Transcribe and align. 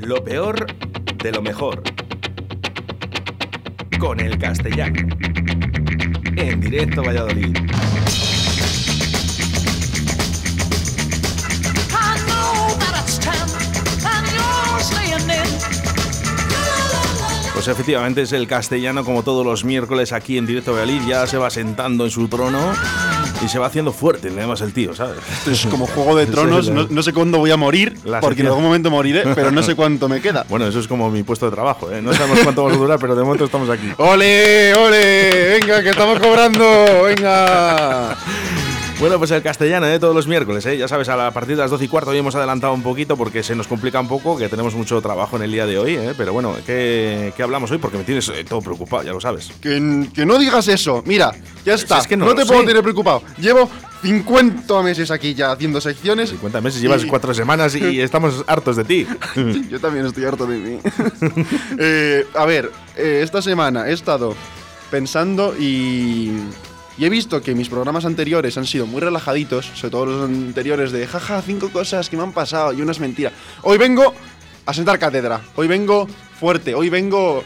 Lo 0.00 0.22
peor 0.22 0.66
de 1.22 1.32
lo 1.32 1.42
mejor. 1.42 1.82
Con 3.98 4.20
el 4.20 4.38
castellano. 4.38 5.08
En 6.36 6.60
directo 6.60 7.02
Valladolid. 7.02 7.56
Pues 17.54 17.66
efectivamente 17.66 18.22
es 18.22 18.32
el 18.32 18.46
castellano 18.46 19.04
como 19.04 19.24
todos 19.24 19.44
los 19.44 19.64
miércoles 19.64 20.12
aquí 20.12 20.38
en 20.38 20.46
directo 20.46 20.72
Valladolid. 20.72 21.02
Ya 21.08 21.26
se 21.26 21.38
va 21.38 21.50
sentando 21.50 22.04
en 22.04 22.10
su 22.10 22.28
trono 22.28 22.72
y 23.44 23.48
se 23.48 23.58
va 23.58 23.66
haciendo 23.66 23.92
fuerte, 23.92 24.28
además 24.28 24.60
el 24.60 24.72
tío, 24.72 24.94
¿sabes? 24.94 25.18
Esto 25.38 25.50
es 25.50 25.66
como 25.66 25.86
Juego 25.86 26.16
de 26.16 26.26
Tronos, 26.26 26.66
Sí, 26.66 26.72
no, 26.72 26.86
no 26.88 27.02
sé 27.02 27.12
cuándo 27.12 27.38
voy 27.38 27.50
a 27.50 27.56
morir, 27.56 27.96
La 28.04 28.20
porque 28.20 28.42
en 28.42 28.48
algún 28.48 28.64
momento 28.64 28.90
moriré, 28.90 29.22
pero 29.34 29.50
no 29.50 29.62
sé 29.62 29.74
cuánto 29.76 30.08
me 30.08 30.20
queda. 30.20 30.44
Bueno, 30.48 30.66
eso 30.66 30.80
es 30.80 30.88
como 30.88 31.10
mi 31.10 31.22
puesto 31.22 31.46
de 31.46 31.52
trabajo, 31.52 31.90
¿eh? 31.90 32.02
No 32.02 32.12
sabemos 32.12 32.40
cuánto 32.40 32.62
vamos 32.64 32.76
a 32.76 32.80
durar, 32.80 32.98
pero 32.98 33.14
de 33.14 33.22
momento 33.22 33.44
estamos 33.44 33.70
aquí. 33.70 33.92
¡Ole, 33.98 34.74
ole! 34.74 35.58
¡Venga, 35.60 35.82
que 35.82 35.90
estamos 35.90 36.18
cobrando! 36.18 37.02
¡Venga! 37.04 38.16
Bueno, 39.00 39.16
pues 39.18 39.30
el 39.30 39.42
castellano, 39.42 39.86
¿eh? 39.86 40.00
Todos 40.00 40.14
los 40.14 40.26
miércoles, 40.26 40.66
¿eh? 40.66 40.76
Ya 40.76 40.88
sabes, 40.88 41.08
a 41.08 41.14
la- 41.16 41.28
a 41.28 41.30
partir 41.30 41.54
de 41.54 41.62
las 41.62 41.70
12 41.70 41.84
y 41.84 41.88
cuarto 41.88 42.10
hoy 42.10 42.18
hemos 42.18 42.34
adelantado 42.34 42.72
un 42.74 42.82
poquito 42.82 43.16
porque 43.16 43.44
se 43.44 43.54
nos 43.54 43.68
complica 43.68 44.00
un 44.00 44.08
poco, 44.08 44.36
que 44.36 44.48
tenemos 44.48 44.74
mucho 44.74 45.00
trabajo 45.00 45.36
en 45.36 45.42
el 45.42 45.52
día 45.52 45.66
de 45.66 45.78
hoy, 45.78 45.94
¿eh? 45.94 46.14
Pero 46.18 46.32
bueno, 46.32 46.56
¿qué, 46.66 47.32
qué 47.36 47.42
hablamos 47.44 47.70
hoy? 47.70 47.78
Porque 47.78 47.96
me 47.96 48.02
tienes 48.02 48.28
eh, 48.30 48.42
todo 48.42 48.60
preocupado, 48.60 49.04
ya 49.04 49.12
lo 49.12 49.20
sabes. 49.20 49.52
Que, 49.62 50.08
que 50.12 50.26
no 50.26 50.36
digas 50.36 50.66
eso. 50.66 51.04
Mira, 51.06 51.32
ya 51.64 51.74
está. 51.74 51.98
es 51.98 52.08
que 52.08 52.16
no 52.16 52.34
te 52.34 52.44
puedo 52.44 52.60
sé. 52.62 52.66
tener 52.66 52.82
preocupado. 52.82 53.22
Llevo 53.38 53.70
50 54.02 54.82
meses 54.82 55.12
aquí 55.12 55.32
ya 55.32 55.52
haciendo 55.52 55.80
secciones. 55.80 56.30
50 56.30 56.60
meses, 56.60 56.80
llevas 56.82 57.04
Y- 57.04 57.06
cuatro 57.06 57.32
semanas 57.32 57.76
y 57.76 58.00
estamos 58.00 58.42
hartos 58.48 58.74
de 58.74 58.84
ti. 58.84 59.06
Yo 59.70 59.78
también 59.78 60.06
estoy 60.06 60.24
harto 60.24 60.44
de 60.44 60.56
mí. 60.58 60.78
Eh, 61.78 62.26
a 62.34 62.44
ver, 62.46 62.72
esta 62.96 63.40
semana 63.42 63.88
he 63.88 63.92
estado 63.92 64.34
pensando 64.90 65.54
y, 65.56 66.32
y 66.98 67.04
he 67.04 67.08
visto 67.08 67.40
que 67.42 67.54
mis 67.54 67.68
programas 67.68 68.04
anteriores 68.04 68.58
han 68.58 68.66
sido 68.66 68.86
muy 68.86 69.00
relajaditos, 69.00 69.66
sobre 69.74 69.90
todo 69.90 70.06
los 70.06 70.28
anteriores 70.28 70.92
de 70.92 71.06
jaja, 71.06 71.40
cinco 71.42 71.70
cosas 71.70 72.08
que 72.10 72.16
me 72.16 72.22
han 72.24 72.32
pasado 72.32 72.72
y 72.72 72.82
una 72.82 72.92
es 72.92 73.00
mentira. 73.00 73.32
Hoy 73.62 73.78
vengo 73.78 74.12
a 74.66 74.74
sentar 74.74 74.98
cátedra, 74.98 75.40
hoy 75.56 75.68
vengo 75.68 76.06
fuerte, 76.38 76.74
hoy 76.74 76.88
vengo. 76.88 77.42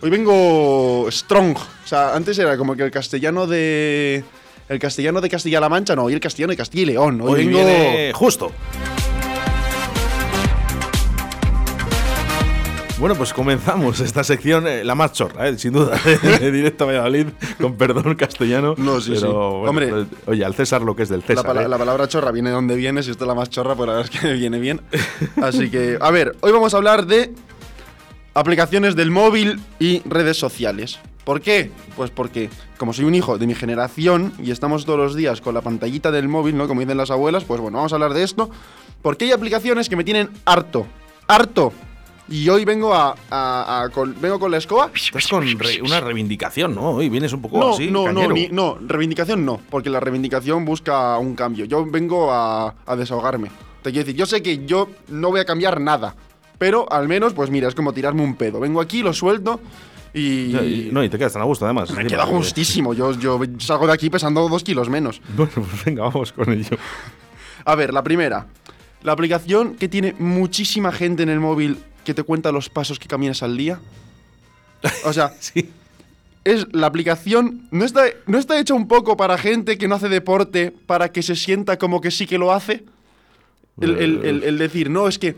Hoy 0.00 0.10
vengo 0.10 1.06
strong. 1.10 1.56
O 1.56 1.86
sea, 1.88 2.14
antes 2.14 2.38
era 2.38 2.58
como 2.58 2.76
que 2.76 2.82
el 2.82 2.90
castellano 2.90 3.46
de. 3.46 4.22
El 4.68 4.78
castellano 4.78 5.20
de 5.22 5.30
Castilla-La 5.30 5.68
Mancha, 5.70 5.96
no, 5.96 6.04
hoy 6.04 6.12
el 6.14 6.20
castellano 6.20 6.50
de 6.50 6.56
Castilla 6.58 6.82
y 6.82 6.86
León. 6.86 7.20
Hoy, 7.22 7.32
Hoy 7.32 7.46
vengo. 7.46 7.58
viene 7.58 8.12
justo. 8.14 8.52
Bueno, 12.98 13.16
pues 13.16 13.32
comenzamos 13.34 13.98
esta 14.00 14.22
sección, 14.22 14.66
eh, 14.68 14.84
la 14.84 14.94
más 14.94 15.12
chorra, 15.12 15.48
eh, 15.48 15.58
sin 15.58 15.72
duda, 15.72 15.98
de 16.40 16.52
directo 16.52 16.84
a 16.84 16.86
Valladolid, 16.86 17.26
con 17.60 17.74
perdón 17.76 18.14
castellano. 18.14 18.74
No, 18.78 19.00
sí, 19.00 19.10
pero, 19.14 19.20
sí. 19.20 19.26
bueno, 19.26 19.64
Hombre. 19.70 19.88
pues, 19.88 20.06
oye, 20.26 20.44
al 20.44 20.54
César 20.54 20.80
lo 20.82 20.94
que 20.94 21.02
es 21.02 21.08
del 21.08 21.20
La, 21.20 21.26
César. 21.26 21.44
pala- 21.44 21.62
eh. 21.64 21.68
la 21.68 21.76
palabra 21.76 22.06
chorra 22.08 22.30
viene 22.30 22.50
de 22.50 22.54
donde 22.54 22.76
viene, 22.76 23.02
si 23.02 23.10
esto 23.10 23.24
es 23.24 23.28
la 23.28 23.34
más 23.34 23.50
chorra, 23.50 23.74
pues 23.74 23.88
la 23.88 23.94
verdad 23.96 24.10
es 24.14 24.20
que 24.20 24.32
viene 24.34 24.60
bien. 24.60 24.80
Así 25.42 25.70
que, 25.70 25.98
a 26.00 26.10
ver, 26.12 26.36
hoy 26.40 26.52
vamos 26.52 26.72
a 26.72 26.76
hablar 26.76 27.04
de 27.06 27.34
aplicaciones 28.32 28.94
del 28.94 29.10
móvil 29.10 29.60
y 29.80 30.00
redes 30.08 30.38
sociales. 30.38 31.00
¿Por 31.24 31.40
qué? 31.40 31.72
Pues 31.96 32.10
porque, 32.10 32.48
como 32.78 32.92
soy 32.92 33.06
un 33.06 33.14
hijo 33.16 33.38
de 33.38 33.46
mi 33.48 33.54
generación 33.56 34.32
y 34.38 34.52
estamos 34.52 34.84
todos 34.86 34.98
los 35.00 35.14
días 35.16 35.40
con 35.40 35.52
la 35.54 35.62
pantallita 35.62 36.12
del 36.12 36.28
móvil, 36.28 36.56
¿no? 36.56 36.68
Como 36.68 36.80
dicen 36.80 36.96
las 36.96 37.10
abuelas, 37.10 37.42
pues 37.44 37.60
bueno, 37.60 37.78
vamos 37.78 37.92
a 37.92 37.96
hablar 37.96 38.14
de 38.14 38.22
esto. 38.22 38.50
Porque 39.02 39.24
hay 39.24 39.32
aplicaciones 39.32 39.88
que 39.88 39.96
me 39.96 40.04
tienen 40.04 40.30
harto. 40.44 40.86
¡Harto! 41.26 41.72
Y 42.28 42.48
hoy 42.48 42.64
vengo 42.64 42.94
a. 42.94 43.14
a- 43.30 43.82
a- 43.84 43.88
con, 43.90 44.18
vengo 44.20 44.38
con 44.40 44.50
la 44.50 44.56
escoba. 44.58 44.90
Estás 44.94 45.28
con 45.28 45.42
re- 45.58 45.82
una 45.82 46.00
reivindicación, 46.00 46.74
¿no? 46.74 46.90
Hoy 46.92 47.08
vienes 47.10 47.32
un 47.32 47.42
poco 47.42 47.58
No, 47.58 47.74
así, 47.74 47.90
no, 47.90 48.10
no, 48.12 48.28
ni- 48.30 48.48
no, 48.48 48.78
reivindicación 48.80 49.44
no, 49.44 49.60
porque 49.70 49.90
la 49.90 50.00
reivindicación 50.00 50.64
busca 50.64 51.18
un 51.18 51.34
cambio. 51.34 51.66
Yo 51.66 51.84
vengo 51.84 52.32
a, 52.32 52.74
a 52.86 52.96
desahogarme. 52.96 53.50
Te 53.82 53.90
quiero 53.92 54.06
decir, 54.06 54.18
yo 54.18 54.24
sé 54.24 54.42
que 54.42 54.64
yo 54.64 54.88
no 55.08 55.28
voy 55.30 55.40
a 55.40 55.44
cambiar 55.44 55.78
nada, 55.80 56.14
pero 56.56 56.90
al 56.90 57.06
menos, 57.08 57.34
pues 57.34 57.50
mira, 57.50 57.68
es 57.68 57.74
como 57.74 57.92
tirarme 57.92 58.22
un 58.22 58.36
pedo. 58.36 58.58
Vengo 58.58 58.80
aquí, 58.80 59.02
lo 59.02 59.12
suelto 59.12 59.60
y. 60.14 60.88
No, 60.92 61.04
y 61.04 61.10
te 61.10 61.18
quedas 61.18 61.34
tan 61.34 61.42
a 61.42 61.44
gusto, 61.44 61.66
además. 61.66 61.90
me 61.92 62.06
queda 62.06 62.24
justísimo. 62.24 62.94
Yo, 62.94 63.12
yo 63.18 63.38
salgo 63.58 63.86
de 63.86 63.92
aquí 63.92 64.08
pesando 64.08 64.48
dos 64.48 64.64
kilos 64.64 64.88
menos. 64.88 65.20
Bueno, 65.36 65.52
pues 65.56 65.84
venga, 65.84 66.04
vamos 66.04 66.32
con 66.32 66.50
ello. 66.50 66.78
A 67.66 67.74
ver, 67.74 67.92
la 67.92 68.02
primera. 68.02 68.46
La 69.02 69.12
aplicación 69.12 69.74
que 69.74 69.88
tiene 69.90 70.14
muchísima 70.18 70.90
gente 70.90 71.22
en 71.22 71.28
el 71.28 71.38
móvil 71.38 71.76
que 72.04 72.14
te 72.14 72.22
cuenta 72.22 72.52
los 72.52 72.68
pasos 72.68 72.98
que 72.98 73.08
caminas 73.08 73.42
al 73.42 73.56
día. 73.56 73.80
O 75.04 75.12
sea, 75.12 75.32
Sí. 75.40 75.70
es 76.44 76.66
la 76.72 76.86
aplicación. 76.86 77.66
No 77.70 77.84
está, 77.84 78.04
no 78.26 78.38
está 78.38 78.58
hecha 78.60 78.74
un 78.74 78.86
poco 78.88 79.16
para 79.16 79.38
gente 79.38 79.78
que 79.78 79.88
no 79.88 79.94
hace 79.94 80.08
deporte 80.08 80.70
para 80.70 81.10
que 81.10 81.22
se 81.22 81.36
sienta 81.36 81.78
como 81.78 82.00
que 82.00 82.10
sí 82.10 82.26
que 82.26 82.38
lo 82.38 82.52
hace. 82.52 82.84
El, 83.80 83.96
el- 83.98 84.24
el- 84.24 84.42
el 84.44 84.58
decir, 84.58 84.90
no, 84.90 85.08
es 85.08 85.18
que. 85.18 85.34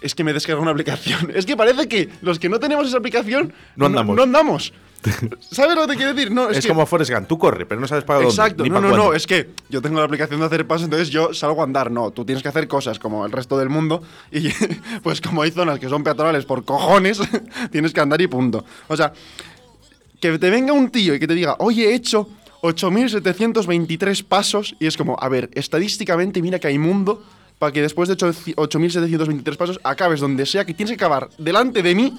Es 0.00 0.14
que 0.14 0.22
me 0.22 0.34
descargo 0.34 0.60
una 0.60 0.70
aplicación. 0.70 1.30
Es 1.34 1.46
que 1.46 1.56
parece 1.56 1.88
que 1.88 2.10
los 2.20 2.38
que 2.38 2.50
no 2.50 2.60
tenemos 2.60 2.86
esa 2.86 2.98
aplicación. 2.98 3.54
No 3.74 3.86
andamos. 3.86 4.14
No, 4.14 4.22
andamos. 4.24 4.72
¿Sabes 5.50 5.76
lo 5.76 5.82
que 5.82 5.88
te 5.92 5.96
quiero 5.96 6.14
decir? 6.14 6.32
No, 6.32 6.50
es, 6.50 6.58
Es, 6.58 6.64
que- 6.64 6.68
como 6.70 6.86
Forrest 6.86 7.10
Gump, 7.12 7.26
tú 7.28 7.38
corre, 7.38 7.66
pero 7.66 7.80
no 7.80 7.86
sabes 7.86 8.04
para 8.04 8.20
dónde. 8.20 8.30
Exacto, 8.30 8.64
no, 8.64 8.74
no, 8.80 8.88
cuándo. 8.88 8.96
no, 8.96 9.12
es 9.14 9.26
que 9.26 9.50
yo 9.68 9.82
tengo 9.82 9.98
la 9.98 10.04
aplicación 10.06 10.40
de 10.40 10.46
hacer 10.46 10.66
pasos, 10.66 10.84
entonces 10.84 11.10
yo 11.10 11.34
salgo 11.34 11.60
a 11.60 11.64
andar. 11.64 11.90
No, 11.90 12.10
tú 12.10 12.24
tienes 12.24 12.42
que 12.42 12.48
hacer 12.48 12.66
cosas 12.68 12.98
como 12.98 13.26
el 13.26 13.32
resto 13.32 13.58
del 13.58 13.68
mundo 13.68 14.02
y 14.32 14.48
pues 15.02 15.20
como 15.20 15.42
hay 15.42 15.50
zonas 15.50 15.78
que 15.78 15.88
son 15.88 16.02
peatonales 16.02 16.44
por 16.46 16.64
cojones, 16.64 17.20
tienes 17.70 17.92
que 17.92 18.00
andar 18.00 18.20
y 18.20 18.26
punto. 18.26 18.64
O 18.88 18.96
sea, 18.96 19.12
que 20.20 20.38
te 20.38 20.50
venga 20.50 20.72
un 20.72 20.90
tío 20.90 21.14
y 21.14 21.20
que 21.20 21.26
te 21.26 21.34
diga, 21.34 21.56
oye, 21.58 21.90
he 21.90 21.94
hecho 21.94 22.28
8.723 22.62 24.24
pasos 24.24 24.74
y 24.80 24.86
es 24.86 24.96
como, 24.96 25.16
a 25.20 25.28
ver, 25.28 25.50
estadísticamente 25.54 26.40
mira 26.40 26.58
que 26.58 26.68
hay 26.68 26.78
mundo 26.78 27.22
para 27.58 27.72
que 27.72 27.82
después 27.82 28.08
de 28.08 28.16
8- 28.16 28.54
8.723 28.56 29.56
pasos 29.56 29.80
acabes 29.84 30.20
donde 30.20 30.46
sea, 30.46 30.64
que 30.64 30.74
tienes 30.74 30.90
que 30.96 31.04
acabar 31.04 31.28
delante 31.38 31.82
de 31.82 31.94
mí 31.94 32.14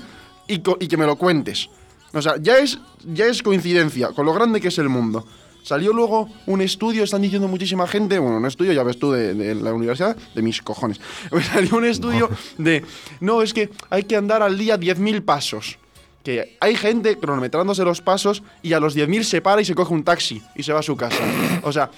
y 0.47 0.59
que 0.59 0.97
me 0.97 1.06
lo 1.06 1.16
cuentes. 1.16 1.69
O 2.15 2.21
sea, 2.21 2.35
ya 2.41 2.57
es, 2.57 2.79
ya 3.05 3.25
es 3.25 3.43
coincidencia 3.43 4.07
con 4.09 4.25
lo 4.25 4.33
grande 4.33 4.59
que 4.61 4.69
es 4.69 4.77
el 4.79 4.89
mundo. 4.89 5.25
Salió 5.63 5.93
luego 5.93 6.29
un 6.45 6.61
estudio, 6.61 7.03
están 7.03 7.21
diciendo 7.23 7.47
muchísima 7.47 7.87
gente, 7.87 8.19
bueno, 8.19 8.37
un 8.37 8.45
estudio, 8.45 8.71
ya 8.71 8.83
ves 8.83 8.97
tú, 8.99 9.11
de, 9.11 9.33
de 9.33 9.55
la 9.55 9.73
universidad, 9.73 10.15
de 10.35 10.41
mis 10.41 10.61
cojones. 10.61 10.99
Pues 11.29 11.45
salió 11.47 11.75
un 11.75 11.85
estudio 11.85 12.29
de, 12.57 12.83
no, 13.19 13.41
es 13.41 13.53
que 13.53 13.69
hay 13.89 14.03
que 14.03 14.15
andar 14.15 14.41
al 14.43 14.57
día 14.57 14.79
10.000 14.79 15.23
pasos. 15.25 15.77
Que 16.23 16.57
hay 16.59 16.75
gente 16.75 17.19
cronometrándose 17.19 17.83
los 17.83 18.01
pasos 18.01 18.41
y 18.63 18.73
a 18.73 18.79
los 18.79 18.95
10.000 18.97 19.23
se 19.23 19.41
para 19.41 19.61
y 19.61 19.65
se 19.65 19.75
coge 19.75 19.93
un 19.93 20.03
taxi 20.03 20.41
y 20.55 20.63
se 20.63 20.73
va 20.73 20.79
a 20.79 20.83
su 20.83 20.95
casa. 20.95 21.17
O 21.63 21.71
sea, 21.71 21.91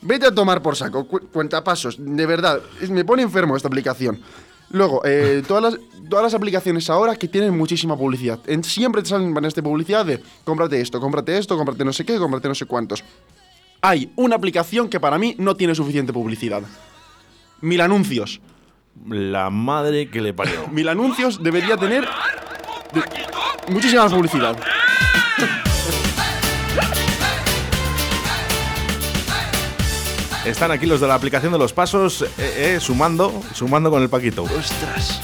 vete 0.00 0.26
a 0.26 0.34
tomar 0.34 0.62
por 0.62 0.74
saco, 0.76 1.06
cu- 1.06 1.28
cuenta 1.32 1.62
pasos, 1.62 1.96
de 1.98 2.26
verdad, 2.26 2.60
me 2.88 3.04
pone 3.04 3.22
enfermo 3.22 3.56
esta 3.56 3.68
aplicación. 3.68 4.20
Luego, 4.70 5.00
eh, 5.04 5.42
todas, 5.46 5.62
las, 5.62 5.80
todas 6.10 6.24
las 6.24 6.34
aplicaciones 6.34 6.90
ahora 6.90 7.16
que 7.16 7.26
tienen 7.28 7.56
muchísima 7.56 7.96
publicidad. 7.96 8.38
En- 8.46 8.62
siempre 8.64 9.02
te 9.02 9.08
salen 9.08 9.34
esta 9.44 9.62
publicidad 9.62 10.04
de 10.04 10.22
cómprate 10.44 10.80
esto, 10.80 11.00
cómprate 11.00 11.38
esto, 11.38 11.56
cómprate 11.56 11.84
no 11.84 11.92
sé 11.92 12.04
qué, 12.04 12.18
cómprate 12.18 12.48
no 12.48 12.54
sé 12.54 12.66
cuántos. 12.66 13.02
Hay 13.80 14.10
una 14.16 14.36
aplicación 14.36 14.88
que 14.88 15.00
para 15.00 15.18
mí 15.18 15.34
no 15.38 15.54
tiene 15.56 15.74
suficiente 15.74 16.12
publicidad. 16.12 16.62
Mil 17.60 17.80
anuncios. 17.80 18.40
La 19.08 19.48
madre 19.50 20.10
que 20.10 20.20
le 20.20 20.34
parió. 20.34 20.66
Mil 20.68 20.88
anuncios 20.88 21.42
debería 21.42 21.76
tener 21.76 22.04
de- 22.92 23.72
muchísima 23.72 24.02
más 24.04 24.12
publicidad. 24.12 24.58
Están 30.48 30.70
aquí 30.70 30.86
los 30.86 31.00
de 31.00 31.06
la 31.06 31.14
aplicación 31.14 31.52
de 31.52 31.58
los 31.58 31.72
pasos, 31.72 32.22
eh, 32.22 32.26
eh, 32.38 32.78
sumando, 32.80 33.42
sumando 33.54 33.90
con 33.90 34.02
el 34.02 34.08
Paquito. 34.08 34.44
¡Ostras! 34.44 35.20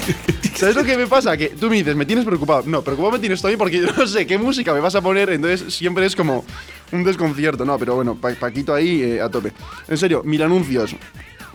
¿Sabes 0.54 0.76
lo 0.76 0.84
que 0.84 0.96
me 0.96 1.06
pasa? 1.06 1.36
Que 1.36 1.48
tú 1.48 1.68
me 1.68 1.76
dices, 1.76 1.96
me 1.96 2.04
tienes 2.06 2.24
preocupado. 2.24 2.62
No, 2.66 2.82
preocupado 2.82 3.12
me 3.12 3.18
tienes 3.18 3.40
todavía 3.40 3.58
porque 3.58 3.80
yo 3.80 3.92
no 3.92 4.06
sé 4.06 4.26
qué 4.26 4.38
música 4.38 4.72
me 4.74 4.80
vas 4.80 4.94
a 4.94 5.00
poner, 5.00 5.30
entonces 5.30 5.74
siempre 5.74 6.04
es 6.06 6.14
como 6.16 6.44
un 6.92 7.04
desconcierto. 7.04 7.64
No, 7.64 7.78
pero 7.78 7.94
bueno, 7.94 8.14
Pa- 8.16 8.34
Paquito 8.34 8.74
ahí 8.74 9.02
eh, 9.02 9.20
a 9.22 9.28
tope. 9.30 9.52
En 9.88 9.96
serio, 9.98 10.22
mil 10.24 10.42
anuncios. 10.42 10.94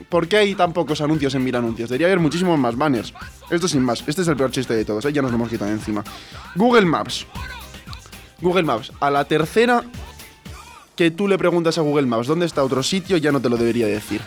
¿Por 0.10 0.28
qué 0.28 0.38
hay 0.38 0.56
tan 0.56 0.74
pocos 0.74 1.00
anuncios 1.02 1.34
en 1.36 1.44
mil 1.44 1.56
anuncios? 1.56 1.90
Debería 1.90 2.08
haber 2.08 2.20
muchísimos 2.20 2.58
más 2.60 2.76
banners. 2.76 3.14
Esto 3.50 3.68
sin 3.68 3.82
más. 3.84 4.04
Este 4.08 4.24
es 4.24 4.28
el 4.28 4.36
peor 4.36 4.52
chiste 4.52 4.74
de 4.74 4.84
todos, 4.84 5.06
¿eh? 5.06 5.14
ya 5.14 5.22
nos 5.22 5.32
lo 5.32 5.36
hemos 5.38 5.50
quitado 5.50 5.72
encima. 5.72 6.04
Google 6.56 6.86
Maps. 6.86 7.26
Google 8.42 8.64
Maps. 8.64 8.92
A 9.00 9.10
la 9.12 9.26
tercera 9.26 9.84
que 10.96 11.12
tú 11.12 11.28
le 11.28 11.38
preguntas 11.38 11.78
a 11.78 11.82
Google 11.82 12.06
Maps 12.06 12.28
dónde 12.28 12.46
está 12.46 12.64
otro 12.64 12.84
sitio, 12.84 13.18
ya 13.18 13.32
no 13.32 13.42
te 13.42 13.50
lo 13.50 13.58
debería 13.58 13.88
decir. 13.88 14.22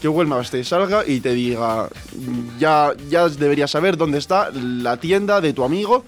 Que 0.00 0.08
Google 0.08 0.28
Maps 0.28 0.50
te 0.50 0.64
salga 0.64 1.04
y 1.06 1.20
te 1.20 1.34
diga, 1.34 1.88
ya, 2.58 2.92
ya 3.08 3.28
deberías 3.28 3.70
saber 3.70 3.96
dónde 3.96 4.18
está 4.18 4.50
la 4.52 4.96
tienda 4.96 5.40
de 5.40 5.52
tu 5.52 5.62
amigo, 5.64 6.04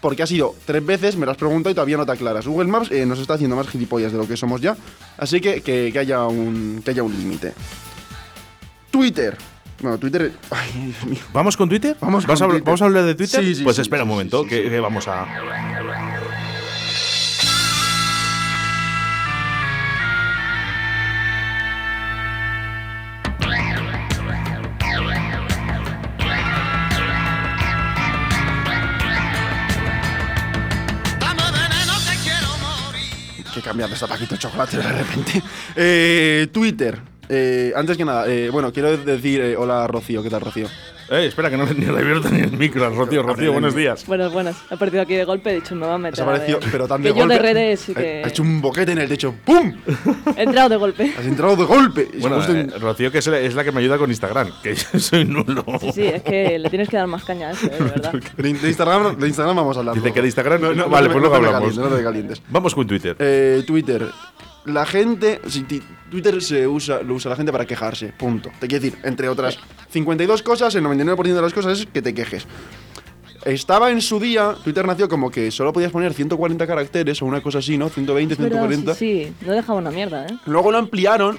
porque 0.00 0.24
has 0.24 0.30
ido 0.32 0.54
tres 0.64 0.84
veces, 0.84 1.16
me 1.16 1.26
lo 1.26 1.32
has 1.32 1.38
preguntado 1.38 1.70
y 1.70 1.74
todavía 1.74 1.96
no 1.96 2.06
te 2.06 2.12
aclaras. 2.12 2.46
Google 2.46 2.68
Maps 2.68 2.90
eh, 2.90 3.06
nos 3.06 3.20
está 3.20 3.34
haciendo 3.34 3.54
más 3.54 3.68
gilipollas 3.68 4.10
de 4.10 4.18
lo 4.18 4.26
que 4.26 4.36
somos 4.36 4.60
ya, 4.60 4.76
así 5.18 5.40
que 5.40 5.60
que, 5.62 5.90
que 5.92 5.98
haya 5.98 6.26
un, 6.26 6.82
que 6.84 6.90
haya 6.90 7.02
un 7.02 7.16
límite. 7.16 7.52
Twitter. 8.90 9.36
Bueno, 9.80 9.98
Twitter. 9.98 10.32
Ay, 10.50 10.70
Dios 10.86 11.06
mío. 11.06 11.20
¿Vamos 11.32 11.56
con 11.56 11.68
Twitter? 11.68 11.96
Vamos 12.00 12.26
¿Vas 12.26 12.38
con 12.38 12.46
a, 12.46 12.50
Twitter. 12.50 12.64
¿Vamos 12.64 12.82
a 12.82 12.84
hablar 12.84 13.04
de 13.04 13.14
Twitter? 13.14 13.44
Sí, 13.44 13.54
sí, 13.54 13.64
pues 13.64 13.76
sí, 13.76 13.82
espera 13.82 14.04
un 14.04 14.08
momento, 14.10 14.44
que 14.44 14.78
vamos 14.80 15.08
a. 15.08 15.26
cambiar 33.72 33.88
de 33.88 34.06
paquito 34.06 34.36
chocolate 34.36 34.76
de 34.76 34.92
repente. 34.92 35.42
Eh, 35.74 36.48
Twitter. 36.52 37.00
Eh, 37.28 37.72
antes 37.74 37.96
que 37.96 38.04
nada, 38.04 38.26
eh, 38.26 38.50
bueno, 38.50 38.70
quiero 38.70 38.94
decir 38.98 39.40
eh, 39.40 39.56
hola 39.56 39.86
Rocío, 39.86 40.22
¿qué 40.22 40.28
tal 40.28 40.42
Rocío? 40.42 40.68
Eh, 41.14 41.26
espera, 41.26 41.50
que 41.50 41.58
no 41.58 41.66
ni 41.66 41.84
le 41.84 41.88
abierto 41.98 42.30
ni 42.30 42.40
el 42.40 42.52
micro 42.52 42.86
al 42.86 42.96
Rocío. 42.96 43.22
Rocío, 43.22 43.52
buenos 43.52 43.74
días. 43.74 44.06
Buenas, 44.06 44.32
buenas. 44.32 44.56
He 44.70 44.76
perdido 44.78 45.02
aquí 45.02 45.14
de 45.14 45.24
golpe, 45.24 45.50
he 45.50 45.54
dicho, 45.56 45.74
me 45.74 45.86
va 45.86 45.94
a 45.94 45.98
meter. 45.98 46.14
Has 46.22 46.26
aparecido, 46.26 46.56
a 46.56 46.60
pero 46.72 46.88
tan 46.88 47.02
que 47.02 47.08
de 47.08 47.14
yo 47.14 47.20
golpe. 47.20 47.34
de 47.34 47.40
redes 47.40 47.88
Ha- 47.90 47.94
que. 47.94 48.22
Ha 48.24 48.28
hecho 48.28 48.42
un 48.42 48.60
boquete 48.62 48.92
en 48.92 48.98
el 48.98 49.08
techo. 49.10 49.34
¡Pum! 49.44 49.74
He 50.36 50.42
entrado 50.44 50.70
de 50.70 50.76
golpe. 50.76 51.12
Has 51.18 51.26
entrado 51.26 51.54
de 51.56 51.64
golpe. 51.64 52.08
Y 52.14 52.18
Bueno, 52.20 52.42
eh, 52.42 52.46
en- 52.48 52.80
Rocío, 52.80 53.12
que 53.12 53.18
es 53.18 53.26
la, 53.26 53.38
es 53.40 53.54
la 53.54 53.62
que 53.62 53.72
me 53.72 53.80
ayuda 53.80 53.98
con 53.98 54.08
Instagram, 54.08 54.50
que 54.62 54.74
yo 54.92 54.98
soy 54.98 55.26
nulo. 55.26 55.64
Sí, 55.80 55.92
sí, 55.92 56.02
es 56.06 56.22
que 56.22 56.58
le 56.58 56.70
tienes 56.70 56.88
que 56.88 56.96
dar 56.96 57.06
más 57.06 57.24
caña 57.24 57.48
a 57.48 57.52
eso, 57.52 57.68
de 57.68 57.78
verdad. 57.78 58.12
de, 58.38 58.48
Instagram, 58.48 59.18
de 59.18 59.26
Instagram 59.28 59.56
vamos 59.56 59.76
a 59.76 59.80
hablar. 59.80 59.94
Dice 59.96 60.12
que 60.12 60.22
de 60.22 60.28
Instagram- 60.28 60.60
No, 60.60 60.72
no, 60.74 60.88
vale, 60.88 61.08
no, 61.08 61.12
pues 61.12 61.14
no 61.14 61.20
luego 61.20 61.34
hablamos. 61.34 61.60
calientes, 61.60 61.90
no 61.90 61.96
te 61.96 62.02
calientes. 62.02 62.42
Vamos 62.48 62.74
con 62.74 62.86
Twitter. 62.86 63.16
Eh, 63.18 63.62
Twitter. 63.66 64.06
La 64.64 64.86
gente. 64.86 65.40
si 65.48 65.62
Twitter 66.10 66.40
se 66.42 66.66
usa, 66.68 67.02
lo 67.02 67.14
usa 67.14 67.30
la 67.30 67.36
gente 67.36 67.52
para 67.52 67.66
quejarse. 67.66 68.08
Punto. 68.16 68.50
Te 68.60 68.68
quiero 68.68 68.84
decir, 68.84 68.98
entre 69.04 69.28
otras 69.28 69.58
52 69.90 70.42
cosas, 70.42 70.74
el 70.74 70.84
99% 70.84 71.34
de 71.34 71.42
las 71.42 71.52
cosas 71.52 71.80
es 71.80 71.86
que 71.86 72.02
te 72.02 72.14
quejes. 72.14 72.46
Estaba 73.44 73.90
en 73.90 74.00
su 74.00 74.20
día, 74.20 74.54
Twitter 74.62 74.86
nació 74.86 75.08
como 75.08 75.28
que 75.30 75.50
solo 75.50 75.72
podías 75.72 75.90
poner 75.90 76.14
140 76.14 76.64
caracteres 76.64 77.20
o 77.22 77.26
una 77.26 77.42
cosa 77.42 77.58
así, 77.58 77.76
¿no? 77.76 77.88
120, 77.88 78.34
Es 78.34 78.38
verdad, 78.38 78.68
140. 78.68 78.94
sí, 78.94 79.24
sí, 79.40 79.46
no 79.46 79.52
dejaba 79.52 79.78
una 79.80 79.90
mierda, 79.90 80.26
¿eh? 80.26 80.38
Luego 80.46 80.70
lo 80.70 80.78
ampliaron 80.78 81.38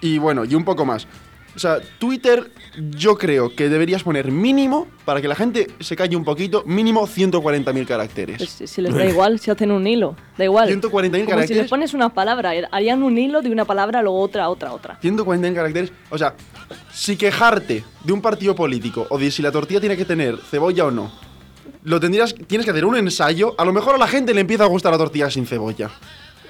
y 0.00 0.18
bueno, 0.18 0.44
y 0.44 0.56
un 0.56 0.64
poco 0.64 0.84
más. 0.84 1.06
O 1.54 1.58
sea, 1.58 1.78
Twitter 1.98 2.50
yo 2.90 3.16
creo 3.16 3.54
que 3.54 3.68
deberías 3.68 4.02
poner 4.02 4.32
mínimo, 4.32 4.88
para 5.04 5.20
que 5.22 5.28
la 5.28 5.34
gente 5.36 5.68
se 5.80 5.94
calle 5.94 6.16
un 6.16 6.24
poquito, 6.24 6.64
mínimo 6.66 7.06
140.000 7.06 7.86
caracteres. 7.86 8.38
Pues 8.38 8.50
si- 8.50 8.66
si 8.66 8.82
les 8.82 8.92
da 8.94 9.04
igual, 9.06 9.38
si 9.38 9.50
hacen 9.50 9.70
un 9.70 9.86
hilo, 9.86 10.16
da 10.36 10.44
igual. 10.44 10.68
140.000 10.68 10.90
Como 10.90 11.20
si 11.24 11.26
caracteres. 11.30 11.62
les 11.62 11.70
pones 11.70 11.94
una 11.94 12.08
palabra, 12.12 12.56
eh, 12.56 12.64
harían 12.72 13.02
un 13.02 13.16
hilo 13.16 13.40
de 13.42 13.50
una 13.50 13.64
palabra, 13.64 14.02
luego 14.02 14.18
otra, 14.20 14.48
otra, 14.48 14.72
otra. 14.72 14.98
140 15.00 15.54
caracteres. 15.54 15.92
O 16.10 16.18
sea, 16.18 16.34
si 16.92 17.16
quejarte 17.16 17.84
de 18.02 18.12
un 18.12 18.20
partido 18.20 18.54
político 18.56 19.06
o 19.10 19.18
de 19.18 19.30
si 19.30 19.40
la 19.42 19.52
tortilla 19.52 19.78
tiene 19.80 19.96
que 19.96 20.04
tener 20.04 20.36
cebolla 20.38 20.86
o 20.86 20.90
no, 20.90 21.12
lo 21.84 22.00
tendrías, 22.00 22.34
tienes 22.46 22.64
que 22.64 22.70
hacer 22.72 22.84
un 22.84 22.96
ensayo. 22.96 23.54
A 23.58 23.64
lo 23.64 23.72
mejor 23.72 23.94
a 23.94 23.98
la 23.98 24.08
gente 24.08 24.34
le 24.34 24.40
empieza 24.40 24.64
a 24.64 24.68
gustar 24.68 24.90
la 24.90 24.98
tortilla 24.98 25.30
sin 25.30 25.46
cebolla. 25.46 25.90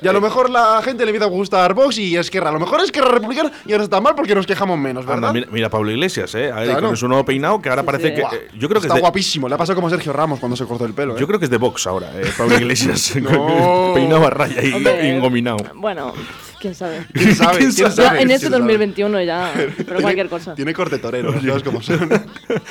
Y 0.03 0.09
a 0.09 0.13
lo 0.13 0.21
mejor 0.21 0.51
la 0.51 0.81
gente 0.83 1.05
le 1.05 1.11
empieza 1.11 1.27
a 1.27 1.29
gustar 1.29 1.73
Vox 1.75 1.99
y 1.99 2.17
Esquerra. 2.17 2.51
A 2.51 2.53
lo 2.53 2.61
mejor 2.61 2.81
Esquerra 2.81 3.11
Republicana 3.11 3.51
y 3.65 3.73
ahora 3.73 3.85
está 3.85 4.01
mal 4.01 4.15
porque 4.15 4.35
nos 4.35 4.47
quejamos 4.47 4.79
menos, 4.79 5.07
¿verdad? 5.07 5.31
Anda, 5.31 5.33
mira, 5.33 5.47
mira 5.51 5.71
Pablo 5.71 5.91
Iglesias, 5.91 6.35
¿eh? 6.35 6.53
Ahí 6.53 6.67
Claro. 6.69 6.89
Con 6.89 6.97
su 6.97 7.09
nuevo 7.09 7.25
peinado, 7.25 7.63
que 7.63 7.69
ahora 7.69 7.83
Sí, 7.83 7.87
parece 7.87 8.09
sí. 8.09 8.15
que. 8.15 8.21
Eh, 8.37 8.49
yo 8.59 8.69
creo 8.69 8.81
que 8.81 8.87
está 8.87 8.95
es 8.95 8.99
de, 8.99 9.01
guapísimo. 9.01 9.49
Le 9.49 9.55
ha 9.55 9.59
pasado 9.59 9.77
como 9.77 9.87
a 9.87 9.91
Sergio 9.91 10.13
Ramos 10.13 10.41
cuando 10.41 10.57
se 10.57 10.65
cortó 10.67 10.85
el 10.85 10.93
pelo. 10.95 11.17
¿eh? 11.17 11.21
Yo 11.21 11.27
creo 11.27 11.39
que 11.39 11.45
es 11.47 11.51
de 11.51 11.57
Vox 11.59 11.87
ahora, 11.87 12.11
eh, 12.15 12.31
Pablo 12.37 12.57
Iglesias. 12.61 13.15
No. 13.25 13.93
peinado 13.95 14.27
a 14.27 14.31
raya 14.31 14.63
y, 14.63 14.73
Hombre, 14.73 15.07
y 15.07 15.11
engominado. 15.11 15.57
Bueno, 15.75 16.13
quién 16.61 16.75
sabe. 16.75 17.07
¿Quién 17.13 17.35
sabe? 17.35 17.59
¿Quién 17.59 17.73
¿Quién 17.73 17.91
sabe? 17.93 18.03
Ya 18.09 18.11
en 18.13 18.17
¿Quién 18.19 18.31
este 18.33 18.47
sabe? 18.47 18.59
2021 18.59 19.23
ya, 19.23 19.53
pero 19.87 20.01
cualquier 20.01 20.29
cosa. 20.29 20.55
Tiene 20.55 20.75
corte 20.75 20.99
torero, 20.99 21.33
las 21.33 21.43
cosas 21.45 21.63
como 21.63 21.83
son. 21.83 21.99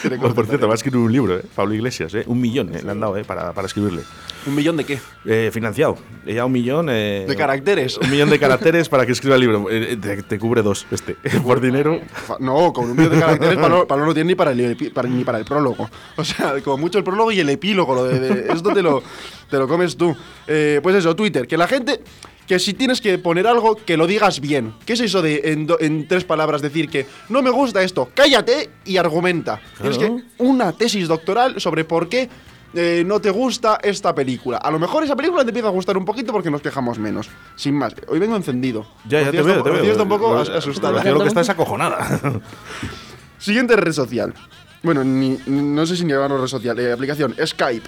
Tiene 0.02 0.18
corte 0.18 0.36
por 0.36 0.46
cierto, 0.46 0.52
torero. 0.52 0.68
va 0.68 0.74
a 0.74 0.76
escribir 0.76 1.00
un 1.00 1.12
libro, 1.12 1.38
¿eh? 1.38 1.44
Pablo 1.56 1.74
Iglesias, 1.74 2.14
¿eh? 2.16 2.24
Un 2.28 2.40
millón 2.42 2.74
eh, 2.76 2.82
le 2.84 2.92
han 2.92 3.00
dado, 3.00 3.18
¿eh? 3.18 3.24
Para, 3.24 3.54
para 3.54 3.68
escribirle. 3.68 4.02
¿Un 4.46 4.56
millón 4.56 4.76
de 4.78 4.84
qué? 4.84 5.00
Eh, 5.26 5.50
financiado. 5.54 5.98
Ya 6.26 6.46
un 6.46 6.52
millón. 6.52 6.88
eh, 6.90 7.26
De 7.28 7.36
caracteres. 7.36 7.98
Un 7.98 8.10
millón 8.12 8.30
de 8.30 8.40
caracteres 8.40 8.90
para 8.90 9.06
que 9.06 9.12
escriba 9.14 9.36
el 9.36 9.42
libro. 9.42 9.66
Eh, 9.70 9.98
te, 10.02 10.24
te 10.24 10.40
cubre 10.40 10.62
dos, 10.62 10.86
este. 10.92 11.16
Por 11.44 11.62
dinero. 11.62 12.02
No, 12.40 12.74
con 12.74 12.90
un 12.92 12.98
millón 12.98 13.14
de 13.14 13.20
caracteres 13.20 13.58
Pablo, 13.58 13.88
Pablo 13.88 14.06
no 14.06 14.14
tiene 14.14 14.30
ni 14.30 14.36
para, 14.36 14.52
el, 14.52 14.92
para- 14.94 15.08
ni 15.10 15.24
para 15.24 15.38
el 15.40 15.46
prólogo. 15.46 15.90
O 16.18 16.24
sea, 16.26 16.56
como 16.64 16.78
mucho 16.78 16.98
el 16.98 17.04
prólogo 17.04 17.32
y 17.32 17.40
el 17.40 17.50
epílogo. 17.50 17.96
Lo 17.96 18.04
de, 18.06 18.20
de- 18.20 18.54
esto 18.54 18.74
te 18.74 18.82
lo, 18.82 19.02
te 19.50 19.58
lo 19.58 19.68
comes 19.68 19.96
tú. 19.98 20.16
Eh, 20.48 20.80
pues 20.84 20.96
eso, 20.96 21.16
Twitter. 21.16 21.48
Que 21.48 21.58
la 21.58 21.68
gente. 21.68 22.02
Que 22.48 22.60
si 22.60 22.74
tienes 22.74 23.00
que 23.00 23.18
poner 23.20 23.48
algo, 23.48 23.78
que 23.78 23.96
lo 23.96 24.06
digas 24.06 24.42
bien. 24.42 24.74
¿Qué 24.86 24.94
es 24.94 25.00
eso 25.00 25.22
de 25.22 25.42
en, 25.46 25.66
do- 25.66 25.78
en 25.80 26.10
tres 26.10 26.26
palabras 26.26 26.62
decir 26.62 26.90
que 26.90 27.06
no 27.30 27.42
me 27.42 27.50
gusta 27.50 27.82
esto? 27.82 28.10
Cállate 28.14 28.70
y 28.84 28.98
argumenta. 28.98 29.62
Tienes 29.80 29.98
Claro. 29.98 30.18
que 30.18 30.24
una 30.44 30.74
tesis 30.74 31.08
doctoral 31.08 31.62
sobre 31.62 31.86
por 31.86 32.10
qué 32.10 32.28
eh, 32.74 33.04
no 33.06 33.20
te 33.20 33.30
gusta 33.30 33.80
esta 33.84 34.14
película. 34.16 34.58
A 34.58 34.72
lo 34.72 34.80
mejor 34.80 35.04
esa 35.04 35.16
película 35.16 35.44
te 35.44 35.50
empieza 35.50 35.68
a 35.70 35.72
gustar 35.72 35.98
un 35.98 36.06
poquito 36.06 36.32
porque 36.32 36.50
nos 36.52 36.62
quejamos 36.62 36.98
menos. 37.00 37.30
Sin 37.56 37.76
más. 37.76 37.94
Hoy 38.08 38.20
vengo 38.20 38.36
encendido. 38.36 38.86
Ya, 39.08 39.22
ya 39.22 39.32
te 39.32 39.42
veo, 39.42 39.58
está- 39.58 39.64
te 39.64 39.70
veo. 39.72 39.84
Está 39.92 40.04
un 40.04 40.10
poco 40.10 40.36
asustada. 40.38 40.94
Rocío 40.98 41.14
lo 41.14 41.22
que 41.22 41.28
está 41.28 41.42
es 41.42 41.50
acojonada. 41.50 42.42
Siguiente 43.40 43.76
red 43.76 43.92
social. 43.92 44.34
Bueno, 44.82 45.04
ni, 45.04 45.38
no 45.48 45.86
sé 45.86 45.96
si 45.96 46.06
ni 46.06 46.14
llamarlo 46.14 46.40
red 46.42 46.48
social. 46.48 46.78
eh, 46.80 46.92
aplicación. 46.92 47.36
Skype. 47.46 47.88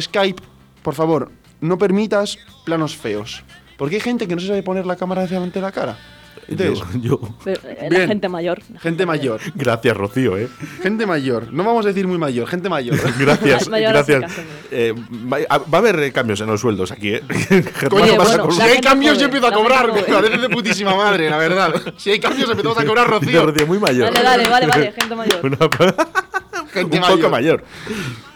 Skype, 0.00 0.42
por 0.82 0.94
favor, 0.94 1.30
no 1.60 1.78
permitas 1.78 2.38
planos 2.64 2.96
feos. 2.96 3.42
Porque 3.76 3.96
hay 3.96 4.00
gente 4.00 4.26
que 4.26 4.34
no 4.34 4.40
se 4.40 4.48
sabe 4.48 4.62
poner 4.62 4.86
la 4.86 4.96
cámara 4.96 5.22
hacia 5.22 5.36
delante 5.38 5.58
de 5.58 5.66
la 5.66 5.72
cara. 5.72 5.98
Entonces, 6.48 6.78
yo, 6.94 7.20
yo- 7.20 7.20
Pero, 7.44 7.60
eh, 7.64 7.86
Bien. 7.90 8.02
La 8.02 8.08
gente 8.08 8.28
mayor. 8.28 8.58
la 8.72 8.80
gente 8.80 9.06
mayor. 9.06 9.40
Gracias, 9.54 9.96
Rocío, 9.96 10.36
¿eh? 10.38 10.48
Gente 10.82 11.06
mayor. 11.06 11.52
No 11.52 11.64
vamos 11.64 11.84
a 11.84 11.88
decir 11.88 12.06
muy 12.06 12.18
mayor, 12.18 12.46
gente 12.48 12.68
mayor. 12.68 12.96
Gracias, 13.18 13.68
Mayor 13.70 13.92
gracias. 13.92 14.32
Eh, 14.70 14.94
va, 15.32 15.38
a- 15.48 15.58
va 15.58 15.66
a 15.72 15.76
haber 15.78 15.98
eh, 16.00 16.12
cambios 16.12 16.40
en 16.40 16.46
los 16.46 16.60
sueldos 16.60 16.92
aquí, 16.92 17.14
¿eh? 17.14 17.22
Germán 17.28 17.88
Coño, 18.02 18.16
pasa 18.16 18.28
bueno, 18.30 18.42
con- 18.44 18.52
si 18.52 18.58
la 18.58 18.64
hay 18.64 18.70
gente 18.74 18.88
cambios, 18.88 19.12
joven, 19.14 19.20
yo 19.20 19.24
empiezo 19.26 19.46
a 19.46 19.50
la 19.50 19.56
cobrar. 19.56 19.92
gente 19.94 20.12
joven. 20.12 20.40
de 20.40 20.48
putísima 20.48 20.94
madre, 20.94 21.30
la 21.30 21.38
verdad. 21.38 21.74
Si 21.96 22.10
hay 22.10 22.20
cambios, 22.20 22.48
empezamos 22.50 22.78
a 22.78 22.84
cobrar 22.84 23.06
Dice 23.20 23.32
Rocío. 23.32 23.46
Rocío, 23.46 23.66
muy 23.66 23.78
mayor. 23.78 24.12
Dale, 24.14 24.48
vale, 24.48 24.66
vale, 24.66 24.92
gente 24.92 25.14
mayor. 25.16 25.40
Una- 25.44 25.56
Gente 26.72 26.96
un 26.96 27.00
mayor. 27.02 27.16
poco 27.18 27.30
mayor. 27.30 27.64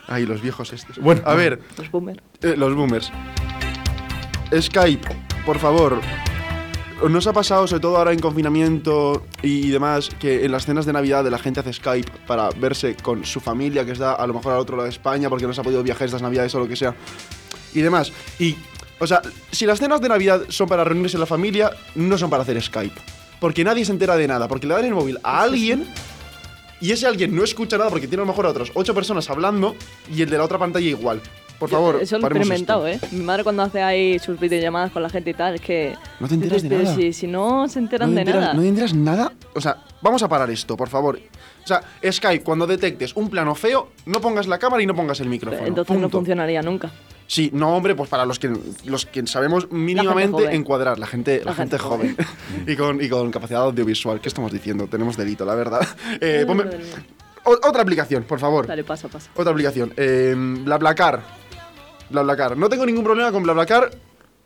Ay, 0.09 0.27
los 0.27 0.41
viejos 0.43 0.73
estos. 0.73 0.99
Bueno. 0.99 1.23
a 1.25 1.35
ver, 1.35 1.61
Los 1.79 1.91
boomers. 1.91 2.19
Eh, 2.43 2.55
los 2.57 2.75
boomers. 2.75 3.13
Skype, 4.61 5.07
por 5.47 5.59
favor. 5.59 6.01
¿Nos 7.09 7.27
ha 7.27 7.33
pasado, 7.33 7.67
sobre 7.67 7.81
todo 7.81 7.97
ahora 7.97 8.13
en 8.13 8.19
confinamiento 8.19 9.25
y 9.43 9.71
demás, 9.71 10.11
que 10.21 10.45
en 10.45 10.53
las 10.53 10.67
cenas 10.67 10.85
de 10.85 10.93
Navidad 10.93 11.27
la 11.27 11.39
gente 11.39 11.61
hace 11.61 11.73
Skype 11.73 12.11
para 12.27 12.51
verse 12.51 12.95
con 12.95 13.25
su 13.25 13.41
familia, 13.41 13.87
que 13.87 13.93
está 13.93 14.13
a 14.13 14.27
lo 14.27 14.35
mejor 14.35 14.53
al 14.53 14.59
otro 14.59 14.77
lado 14.77 14.85
de 14.85 14.91
España 14.91 15.31
porque 15.31 15.47
no 15.47 15.55
se 15.55 15.63
ha 15.63 15.65
podido 15.65 15.83
viajar 15.83 16.05
estas 16.05 16.21
Navidades 16.21 16.55
o 16.55 16.59
lo 16.59 16.69
que 16.69 16.77
sea? 16.77 16.95
Y 17.73 17.81
demás. 17.81 18.13
Y, 18.39 18.55
o 18.99 19.07
sea, 19.07 19.23
si 19.51 19.65
las 19.65 19.79
cenas 19.79 20.03
de 20.03 20.11
Navidad 20.11 20.43
son 20.51 20.69
para 20.69 20.85
reunirse 20.85 21.17
en 21.17 21.21
la 21.21 21.27
familia, 21.27 21.71
no 21.95 22.19
son 22.19 22.29
para 22.29 22.43
hacer 22.43 22.61
Skype. 22.61 23.01
Porque 23.41 23.65
nadie 23.65 23.87
se 23.87 23.93
entera 23.93 24.17
de 24.17 24.29
nada, 24.29 24.47
porque 24.47 24.67
le 24.67 24.75
dan 24.75 24.85
el 24.85 24.95
móvil 24.95 25.19
a 25.23 25.41
alguien 25.41 25.87
y 26.83 26.93
ese 26.93 27.07
alguien 27.07 27.35
no 27.35 27.45
escucha 27.45 27.79
nada 27.79 27.89
porque 27.89 28.09
tiene 28.09 28.23
a 28.23 28.27
lo 28.27 28.33
mejor 28.33 28.45
a 28.45 28.51
otras 28.51 28.71
ocho 28.75 28.95
personas 28.95 29.29
hablando 29.31 29.75
y 30.15 30.21
el 30.21 30.29
de 30.29 30.37
la 30.37 30.45
otra 30.45 30.59
pantalla 30.59 30.87
igual. 30.87 31.23
Por 31.61 31.69
favor, 31.71 31.99
Eso 32.01 32.17
lo 32.17 32.21
he 32.21 32.23
paremos 32.23 32.49
experimentado, 32.49 32.87
esto. 32.89 33.07
¿eh? 33.07 33.09
Mi 33.13 33.23
madre 33.23 33.45
cuando 33.45 33.63
hace 33.63 33.81
ahí 33.83 34.19
sus 34.19 34.41
videollamadas 34.41 34.91
con 34.91 35.03
la 35.03 35.11
gente 35.11 35.31
y 35.31 35.35
tal, 35.35 35.55
es 35.55 35.61
que... 35.61 35.95
No 36.19 36.27
te 36.27 36.35
enteras 36.35 36.63
de 36.63 36.69
"Pero 36.71 36.83
nada". 36.83 36.97
Si, 36.97 37.13
si 37.13 37.27
no 37.29 37.69
se 37.69 37.79
enteran 37.79 38.09
no 38.11 38.15
de 38.17 38.21
enteras, 38.23 38.41
nada. 38.41 38.55
No 38.55 38.63
te 38.63 38.69
enteras 38.69 38.95
nada. 38.95 39.33
O 39.55 39.61
sea, 39.61 39.77
vamos 40.03 40.23
a 40.23 40.29
parar 40.29 40.51
esto, 40.51 40.77
por 40.77 40.89
favor. 40.89 41.21
O 41.63 41.67
sea, 41.67 41.83
Skype, 42.11 42.43
cuando 42.43 42.67
detectes 42.67 43.15
un 43.15 43.29
plano 43.31 43.55
feo, 43.55 43.91
no 44.07 44.21
pongas 44.21 44.49
la 44.49 44.59
cámara 44.59 44.83
y 44.83 44.87
no 44.87 44.95
pongas 44.95 45.21
el 45.21 45.29
micrófono. 45.29 45.67
Entonces 45.67 45.99
no 45.99 46.09
funcionaría 46.09 46.63
nunca. 46.63 46.91
Sí, 47.27 47.51
no, 47.53 47.77
hombre, 47.77 47.95
pues 47.95 48.09
para 48.09 48.25
los 48.25 48.39
que, 48.41 48.51
los 48.87 49.07
que 49.07 49.25
sabemos 49.27 49.71
mínimamente 49.71 50.53
encuadrar, 50.55 50.99
la 50.99 51.07
gente, 51.07 51.41
la 51.45 51.51
La 51.51 51.55
gente, 51.55 51.79
gente 51.79 51.89
joven. 51.89 52.17
y, 52.67 52.75
con, 52.75 53.01
y 53.01 53.09
con 53.09 53.31
capacidad 53.31 53.61
audiovisual. 53.63 54.21
¿Qué 54.21 54.29
estamos 54.29 54.51
diciendo? 54.51 54.87
Tenemos 54.87 55.17
delito, 55.17 55.45
la 55.45 55.55
verdad. 55.55 55.81
Eh, 56.21 56.45
ponme- 56.49 56.69
otra 57.45 57.83
aplicación, 57.83 58.25
por 58.25 58.39
favor. 58.39 58.67
Dale, 58.67 58.85
pasa, 58.85 59.09
pasa. 59.09 59.31
Otra 59.35 59.51
aplicación. 59.53 59.93
Eh, 59.97 60.35
BlaBlaCar. 60.37 61.40
BlaBlaCar. 62.11 62.57
No 62.57 62.69
tengo 62.69 62.85
ningún 62.87 63.05
problema 63.05 63.33
con 63.33 63.43
BlaBlaCar 63.43 63.91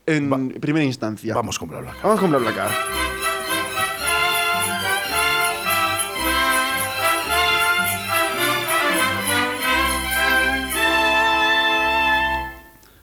en 0.05 0.31
Va- 0.31 0.59
primera 0.59 0.85
instancia. 0.85 1.33
Vamos 1.33 1.57
con 1.59 1.69
BlaBlaCar. 1.69 2.03
Vamos 2.03 2.19
con 2.19 2.29
BlaBlaCar. 2.29 2.69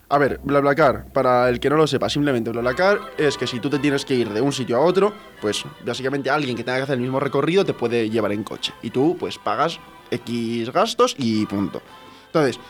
A 0.09 0.19
ver, 0.19 0.40
BlaBlaCar, 0.45 1.07
para 1.14 1.49
el 1.49 1.59
que 1.59 1.71
no 1.71 1.76
lo 1.76 1.87
sepa, 1.87 2.11
simplemente 2.11 2.50
BlaBlaCar 2.50 3.00
es 3.16 3.38
que 3.38 3.47
si 3.47 3.61
tú 3.61 3.71
te 3.71 3.78
tienes 3.78 4.04
que 4.04 4.14
ir 4.14 4.28
de 4.28 4.42
un 4.42 4.52
sitio 4.52 4.76
a 4.76 4.81
otro, 4.81 5.14
pues 5.40 5.64
básicamente 5.87 6.28
alguien 6.28 6.54
que 6.54 6.62
tenga 6.64 6.76
que 6.76 6.83
hacer 6.83 6.97
el 6.97 7.00
mismo 7.00 7.19
recorrido 7.19 7.64
te 7.64 7.73
puede 7.73 8.11
llevar 8.11 8.33
en 8.33 8.45
coche. 8.45 8.75
Y 8.83 8.90
tú, 8.90 9.16
pues 9.19 9.38
pagas 9.38 9.81
X 10.11 10.71
gastos 10.71 11.14
y 11.19 11.47
punto. 11.47 11.81
Entonces, 12.26 12.61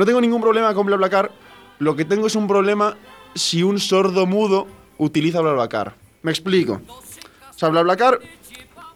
no 0.00 0.06
tengo 0.06 0.20
ningún 0.22 0.40
problema 0.40 0.72
con 0.72 0.86
BlaBlaCar. 0.86 1.30
Lo 1.78 1.94
que 1.94 2.06
tengo 2.06 2.26
es 2.26 2.34
un 2.34 2.48
problema 2.48 2.96
si 3.34 3.62
un 3.62 3.78
sordo 3.78 4.24
mudo 4.24 4.66
utiliza 4.96 5.42
BlaBlaCar. 5.42 5.92
Me 6.22 6.30
explico. 6.30 6.80
O 6.88 7.58
sea, 7.58 7.68
BlaBlaCar 7.68 8.18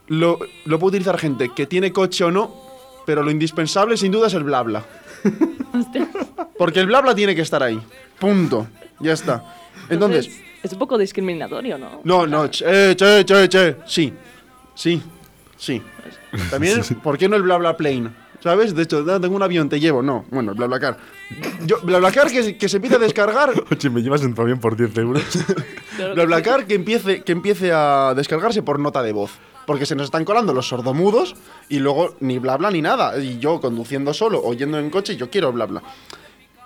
lo, 0.07 0.39
lo 0.65 0.79
puede 0.79 0.97
utilizar 0.97 1.19
gente 1.19 1.51
que 1.55 1.67
tiene 1.67 1.93
coche 1.93 2.25
o 2.25 2.31
no, 2.31 2.55
pero 3.05 3.23
lo 3.23 3.31
indispensable 3.31 3.99
sin 3.99 4.13
duda 4.13 4.29
es 4.29 4.35
el 4.35 4.45
bla 4.45 4.63
bla. 4.63 4.83
Porque 6.57 6.81
el 6.81 6.87
bla 6.87 7.03
bla 7.03 7.15
tiene 7.15 7.35
que 7.35 7.43
estar 7.43 7.63
ahí. 7.63 7.79
Punto. 8.19 8.67
Ya 9.01 9.13
está. 9.13 9.45
Entonces, 9.91 10.31
Es 10.63 10.73
un 10.73 10.79
poco 10.79 10.97
discriminatorio, 10.97 11.77
¿no? 11.77 12.01
no, 12.03 12.27
no, 12.27 12.49
che, 12.49 12.97
che, 12.97 13.27
che, 13.27 13.49
che. 13.51 13.77
Sí, 13.85 14.11
sí, 14.75 15.03
sí. 15.59 15.83
También, 16.49 16.81
¿por 17.03 17.19
qué 17.19 17.29
no 17.29 17.37
el 17.37 17.43
bla 17.43 17.59
bla 17.59 17.77
plane? 17.77 18.24
¿Sabes? 18.45 18.75
De 18.75 18.83
hecho, 18.83 19.03
"Ah, 19.09 19.19
tengo 19.19 19.35
un 19.37 19.43
avión, 19.43 19.71
te 19.71 19.81
llevo. 19.81 20.03
No, 20.03 20.27
bueno, 20.31 20.55
BlaBlaCar. 20.55 20.99
Yo, 21.65 21.81
BlaBlaCar 21.83 22.31
que, 22.31 22.43
se- 22.43 22.57
que 22.59 22.69
se 22.69 22.77
empiece 22.77 22.97
a 22.97 22.99
descargar 22.99 23.51
Oye, 23.73 23.89
me 23.91 24.03
llevas 24.03 24.23
en 24.23 24.35
tu 24.35 24.43
avión 24.43 24.61
por 24.61 24.77
10 24.77 24.97
euros. 24.99 25.23
BlaBlaCar 26.15 26.67
que 26.67 26.75
empiece, 26.75 27.23
que 27.23 27.33
empiece 27.33 27.73
a 27.73 28.13
descargarse 28.15 28.63
por 28.63 28.79
nota 28.79 29.03
de 29.03 29.13
voz. 29.13 29.31
Porque 29.67 29.87
se 29.87 29.95
nos 29.97 30.05
están 30.05 30.27
colando 30.27 30.53
los 30.53 30.69
sordomudos 30.69 31.35
y 31.71 31.79
luego 31.79 32.17
ni 32.21 32.39
bla 32.39 32.59
bla 32.59 32.71
ni 32.71 32.83
nada. 32.83 33.19
Y 33.19 33.39
yo 33.39 33.63
conduciendo 33.63 34.13
solo 34.13 34.43
o 34.45 34.53
yendo 34.53 34.79
en 34.79 34.91
coche, 34.91 35.17
yo 35.17 35.31
quiero 35.31 35.51
bla 35.51 35.65
bla. 35.65 35.83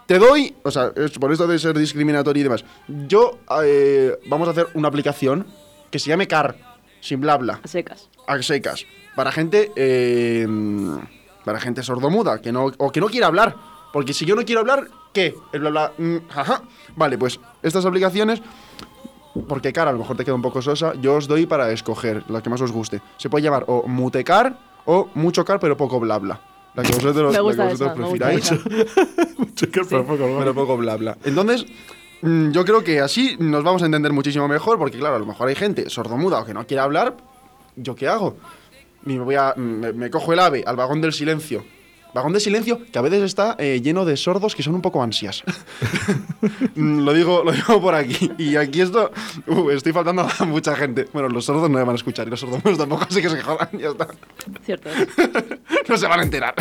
Te 0.06 0.18
doy, 0.18 0.54
o 0.64 0.72
sea, 0.72 0.90
es 0.96 1.12
por 1.12 1.30
esto 1.30 1.46
de 1.46 1.60
ser 1.60 1.78
discriminatorio 1.78 2.40
y 2.40 2.42
demás. 2.44 2.64
Yo, 3.06 3.38
eh, 3.62 4.18
vamos 4.26 4.48
a 4.48 4.50
hacer 4.50 4.66
una 4.74 4.88
aplicación 4.88 5.46
que 5.92 6.00
se 6.00 6.08
llame 6.08 6.26
Car, 6.26 6.56
sin 7.00 7.20
bla 7.20 7.36
bla, 7.36 7.60
A 7.62 7.68
secas. 7.68 8.08
a 8.26 8.42
secas. 8.42 8.84
Para 9.14 9.30
gente, 9.30 9.70
eh, 9.76 10.46
para 11.48 11.60
gente 11.60 11.82
sordomuda, 11.82 12.42
que 12.42 12.52
no, 12.52 12.70
o 12.76 12.92
que 12.92 13.00
no 13.00 13.06
quiera 13.06 13.28
hablar. 13.28 13.56
Porque 13.90 14.12
si 14.12 14.26
yo 14.26 14.36
no 14.36 14.44
quiero 14.44 14.60
hablar, 14.60 14.86
¿qué? 15.14 15.34
El 15.50 15.60
bla 15.60 15.70
bla, 15.70 15.92
mm, 15.96 16.16
ajá. 16.28 16.60
Vale, 16.94 17.16
pues 17.16 17.40
estas 17.62 17.86
aplicaciones 17.86 18.42
porque 19.48 19.72
cara 19.72 19.88
a 19.88 19.92
lo 19.94 20.00
mejor 20.00 20.14
te 20.14 20.26
queda 20.26 20.34
un 20.34 20.42
poco 20.42 20.60
sosa, 20.60 20.92
yo 21.00 21.14
os 21.14 21.26
doy 21.26 21.46
para 21.46 21.70
escoger 21.72 22.22
la 22.28 22.42
que 22.42 22.50
más 22.50 22.60
os 22.60 22.70
guste. 22.70 23.00
Se 23.16 23.30
puede 23.30 23.44
llamar 23.44 23.64
o 23.66 23.86
mutecar 23.88 24.58
o 24.84 25.08
mucho 25.14 25.42
car 25.42 25.58
pero 25.58 25.74
poco 25.74 25.98
bla 25.98 26.18
bla. 26.18 26.38
La 26.74 26.82
que 26.82 26.92
vosotros, 26.92 27.32
Me 27.32 27.40
gusta 27.40 27.64
la 27.64 27.70
que 27.70 27.74
vosotros 27.76 27.80
esa, 27.80 27.94
me 27.94 28.08
gusta 28.08 28.26
prefiráis, 28.26 28.52
esa. 28.52 29.88
pero 30.38 30.54
poco 30.54 30.76
bla 30.76 30.96
bla. 30.96 31.16
Entonces, 31.24 31.64
mm, 32.20 32.50
yo 32.50 32.62
creo 32.66 32.84
que 32.84 33.00
así 33.00 33.36
nos 33.38 33.64
vamos 33.64 33.80
a 33.82 33.86
entender 33.86 34.12
muchísimo 34.12 34.46
mejor, 34.48 34.78
porque 34.78 34.98
claro, 34.98 35.16
a 35.16 35.18
lo 35.18 35.24
mejor 35.24 35.48
hay 35.48 35.54
gente 35.54 35.88
sordomuda 35.88 36.40
o 36.40 36.44
que 36.44 36.52
no 36.52 36.66
quiere 36.66 36.82
hablar. 36.82 37.16
¿Yo 37.74 37.94
qué 37.94 38.06
hago? 38.06 38.36
Me, 39.16 39.18
voy 39.24 39.34
a, 39.36 39.54
me, 39.56 39.92
me 39.92 40.10
cojo 40.10 40.32
el 40.32 40.38
ave 40.40 40.62
al 40.66 40.76
vagón 40.76 41.00
del 41.00 41.12
silencio. 41.12 41.64
Vagón 42.14 42.32
de 42.32 42.40
silencio 42.40 42.80
que 42.90 42.98
a 42.98 43.02
veces 43.02 43.22
está 43.22 43.54
eh, 43.58 43.80
lleno 43.82 44.04
de 44.06 44.16
sordos 44.16 44.54
que 44.54 44.62
son 44.62 44.74
un 44.74 44.82
poco 44.82 45.02
ansias. 45.02 45.42
Mm, 46.74 47.00
lo, 47.04 47.12
digo, 47.12 47.42
lo 47.44 47.50
digo 47.50 47.80
por 47.80 47.94
aquí. 47.96 48.30
Y 48.38 48.54
aquí 48.54 48.80
esto. 48.80 49.10
uh, 49.48 49.70
estoy 49.70 49.92
faltando 49.92 50.24
a 50.38 50.44
mucha 50.44 50.76
gente. 50.76 51.08
Bueno, 51.12 51.28
los 51.28 51.44
sordos 51.44 51.64
no 51.64 51.68
me 51.76 51.82
van 51.82 51.90
a 51.90 51.96
escuchar 51.96 52.28
y 52.28 52.30
los 52.30 52.38
sordomudos 52.38 52.78
tampoco, 52.78 53.04
así 53.10 53.20
que 53.20 53.28
se 53.28 53.42
jodan. 53.42 53.68
Ya 53.76 53.88
está. 53.88 54.06
Cierto. 54.64 54.88
No 55.88 55.96
se 55.96 56.06
van 56.06 56.20
a 56.20 56.22
enterar. 56.22 56.54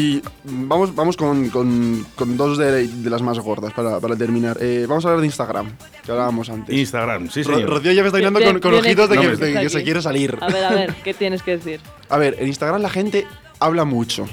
Y 0.00 0.22
vamos, 0.44 0.94
vamos 0.94 1.16
con, 1.16 1.48
con- 1.50 2.06
con 2.14 2.36
dos 2.36 2.56
de, 2.56 2.86
de 2.86 3.10
las 3.10 3.20
más 3.20 3.36
gordas 3.40 3.72
para, 3.72 3.98
para 3.98 4.14
terminar. 4.14 4.56
Eh, 4.60 4.86
vamos 4.88 5.04
a 5.04 5.08
hablar 5.08 5.22
de 5.22 5.26
Instagram, 5.26 5.72
que 6.04 6.12
hablábamos 6.12 6.48
antes. 6.50 6.72
Instagram, 6.72 7.28
sí, 7.28 7.42
Ro- 7.42 7.54
señor. 7.56 7.70
Rocío 7.70 7.90
ya 7.90 8.02
me 8.02 8.06
está 8.08 8.18
mirando 8.18 8.60
con, 8.60 8.74
ojitos 8.74 9.10
de 9.10 9.18
que, 9.18 9.28
de 9.36 9.60
que 9.60 9.68
se 9.68 9.82
quiere 9.82 10.00
salir. 10.00 10.38
A 10.40 10.46
ver, 10.46 10.64
a 10.64 10.70
ver, 10.70 10.94
¿qué 11.04 11.14
tienes 11.14 11.42
que 11.42 11.56
decir? 11.56 11.80
A 12.10 12.16
ver, 12.16 12.36
en 12.38 12.46
Instagram 12.46 12.80
la 12.80 12.90
gente 12.90 13.26
habla 13.58 13.84
mucho. 13.84 14.28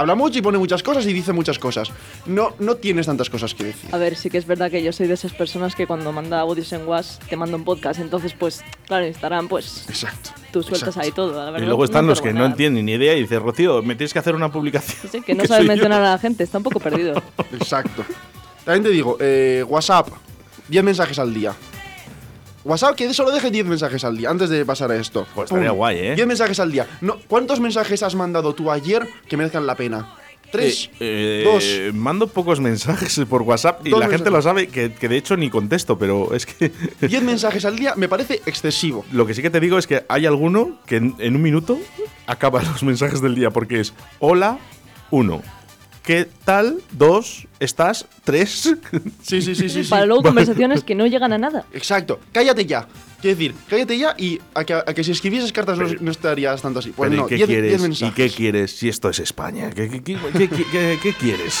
Habla 0.00 0.14
mucho 0.14 0.38
y 0.38 0.42
pone 0.42 0.56
muchas 0.56 0.82
cosas 0.82 1.04
y 1.04 1.12
dice 1.12 1.34
muchas 1.34 1.58
cosas. 1.58 1.92
No, 2.24 2.54
no 2.58 2.76
tienes 2.76 3.04
tantas 3.04 3.28
cosas 3.28 3.54
que 3.54 3.64
decir. 3.64 3.94
A 3.94 3.98
ver, 3.98 4.16
sí 4.16 4.30
que 4.30 4.38
es 4.38 4.46
verdad 4.46 4.70
que 4.70 4.82
yo 4.82 4.92
soy 4.92 5.06
de 5.08 5.12
esas 5.12 5.34
personas 5.34 5.74
que 5.74 5.86
cuando 5.86 6.10
manda 6.10 6.40
audios 6.40 6.72
en 6.72 6.88
WhatsApp 6.88 7.22
te 7.28 7.36
manda 7.36 7.54
un 7.54 7.64
podcast. 7.64 8.00
Entonces, 8.00 8.32
pues, 8.32 8.62
claro, 8.86 9.04
en 9.04 9.10
Instagram, 9.10 9.48
pues, 9.48 9.84
Exacto. 9.90 10.30
tú 10.52 10.62
sueltas 10.62 10.88
exacto. 10.88 11.00
ahí 11.02 11.12
todo. 11.12 11.50
la 11.52 11.58
Y 11.58 11.66
luego 11.66 11.84
están 11.84 12.06
los 12.06 12.22
que 12.22 12.32
no 12.32 12.46
entienden 12.46 12.86
ni 12.86 12.92
idea 12.92 13.14
y 13.14 13.20
dicen, 13.20 13.40
Rocío, 13.42 13.82
me 13.82 13.94
tienes 13.94 14.14
que 14.14 14.20
hacer 14.20 14.34
una 14.34 14.50
publicación. 14.50 15.12
Sí, 15.12 15.20
que 15.20 15.34
no 15.34 15.42
que 15.42 15.48
sabe 15.48 15.58
soy 15.58 15.66
yo". 15.66 15.72
mencionar 15.72 16.00
a 16.00 16.12
la 16.12 16.18
gente, 16.18 16.44
está 16.44 16.56
un 16.56 16.64
poco 16.64 16.80
perdido. 16.80 17.22
Exacto. 17.52 18.02
También 18.64 18.84
te 18.84 18.88
digo, 18.88 19.18
eh, 19.20 19.62
WhatsApp, 19.68 20.08
10 20.68 20.82
mensajes 20.82 21.18
al 21.18 21.34
día. 21.34 21.52
WhatsApp 22.64 22.94
que 22.96 23.12
solo 23.14 23.30
deje 23.30 23.50
10 23.50 23.66
mensajes 23.66 24.04
al 24.04 24.16
día 24.16 24.30
antes 24.30 24.50
de 24.50 24.64
pasar 24.64 24.90
a 24.90 24.96
esto. 24.96 25.26
Pues 25.34 25.50
estaría 25.50 25.70
guay, 25.70 25.98
¿eh? 25.98 26.14
10 26.14 26.26
mensajes 26.26 26.60
al 26.60 26.70
día. 26.72 26.86
No, 27.00 27.18
¿Cuántos 27.28 27.60
mensajes 27.60 28.02
has 28.02 28.14
mandado 28.14 28.54
tú 28.54 28.70
ayer 28.70 29.06
que 29.28 29.36
merezcan 29.36 29.66
la 29.66 29.74
pena? 29.76 30.14
¿Tres? 30.52 30.90
Eh, 30.98 31.42
¿Dos? 31.44 31.62
eh, 31.64 31.92
Mando 31.94 32.26
pocos 32.26 32.58
mensajes 32.58 33.20
por 33.28 33.42
WhatsApp 33.42 33.86
y 33.86 33.90
Dos 33.90 34.00
la 34.00 34.08
gente 34.08 34.30
lo 34.30 34.42
sabe, 34.42 34.66
que, 34.66 34.92
que 34.92 35.08
de 35.08 35.16
hecho 35.16 35.36
ni 35.36 35.48
contesto, 35.48 35.96
pero 35.96 36.34
es 36.34 36.44
que 36.44 36.72
10 37.06 37.22
mensajes 37.22 37.64
al 37.64 37.76
día 37.76 37.94
me 37.96 38.08
parece 38.08 38.42
excesivo. 38.46 39.04
lo 39.12 39.26
que 39.26 39.34
sí 39.34 39.42
que 39.42 39.50
te 39.50 39.60
digo 39.60 39.78
es 39.78 39.86
que 39.86 40.04
hay 40.08 40.26
alguno 40.26 40.80
que 40.86 40.96
en, 40.96 41.14
en 41.18 41.36
un 41.36 41.42
minuto 41.42 41.78
acaba 42.26 42.62
los 42.64 42.82
mensajes 42.82 43.20
del 43.22 43.36
día 43.36 43.50
porque 43.50 43.78
es 43.80 43.94
hola, 44.18 44.58
uno. 45.10 45.40
¿Qué 46.10 46.26
tal? 46.44 46.82
Dos. 46.90 47.46
¿Estás? 47.60 48.04
Tres. 48.24 48.74
Sí, 49.22 49.40
sí, 49.40 49.54
sí, 49.54 49.68
sí. 49.68 49.84
sí. 49.84 49.88
Para 49.88 50.06
luego 50.06 50.24
conversaciones 50.24 50.82
que 50.82 50.96
no 50.96 51.06
llegan 51.06 51.32
a 51.32 51.38
nada. 51.38 51.64
Exacto. 51.72 52.18
Cállate 52.32 52.66
ya. 52.66 52.88
Quiero 53.20 53.36
decir, 53.36 53.54
cállate 53.68 53.96
ya 53.96 54.16
y 54.18 54.40
a 54.52 54.64
que, 54.64 54.74
a 54.74 54.82
que 54.82 55.04
si 55.04 55.12
escribieses 55.12 55.52
cartas 55.52 55.78
no, 55.78 55.86
no 56.00 56.10
estarías 56.10 56.60
tanto 56.60 56.80
así. 56.80 56.90
Pues 56.90 57.10
Pero, 57.10 57.20
¿y 57.20 57.22
no, 57.22 57.28
qué 57.28 57.36
10 57.36 57.46
10 57.48 57.60
quieres? 57.60 57.78
¿Y 57.78 57.82
mensajes. 57.84 58.14
qué 58.16 58.28
quieres 58.36 58.76
si 58.76 58.88
esto 58.88 59.08
es 59.08 59.20
España? 59.20 59.70
¿Qué, 59.70 59.88
qué- 59.88 60.02
qué- 60.02 60.18
qué- 60.36 60.48
qué- 60.48 60.64
qué- 60.72 60.98
qué 61.00 61.12
quieres? 61.14 61.60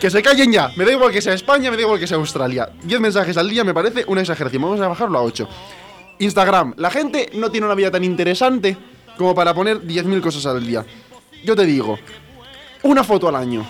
Que 0.00 0.10
se 0.10 0.22
callen 0.22 0.52
ya. 0.52 0.70
Me 0.76 0.84
da 0.84 0.92
igual 0.92 1.10
que 1.10 1.20
sea 1.20 1.34
España, 1.34 1.70
me 1.70 1.76
da 1.76 1.82
igual 1.82 1.98
que 1.98 2.06
sea 2.06 2.16
Australia. 2.18 2.68
10 2.84 3.00
mensajes 3.00 3.36
al 3.36 3.48
día 3.48 3.64
me 3.64 3.74
parece 3.74 4.04
una 4.06 4.20
exageración. 4.20 4.62
Vamos 4.62 4.80
a 4.80 4.88
bajarlo 4.88 5.18
a 5.18 5.22
8. 5.22 5.48
Instagram. 6.18 6.74
La 6.76 6.90
gente 6.90 7.30
no 7.34 7.50
tiene 7.50 7.66
una 7.66 7.74
vida 7.74 7.90
tan 7.90 8.04
interesante 8.04 8.76
como 9.16 9.34
para 9.34 9.54
poner 9.54 9.82
10.000 9.82 10.20
cosas 10.20 10.46
al 10.46 10.66
día. 10.66 10.84
Yo 11.44 11.54
te 11.54 11.64
digo, 11.64 11.98
una 12.82 13.04
foto 13.04 13.28
al 13.28 13.36
año. 13.36 13.66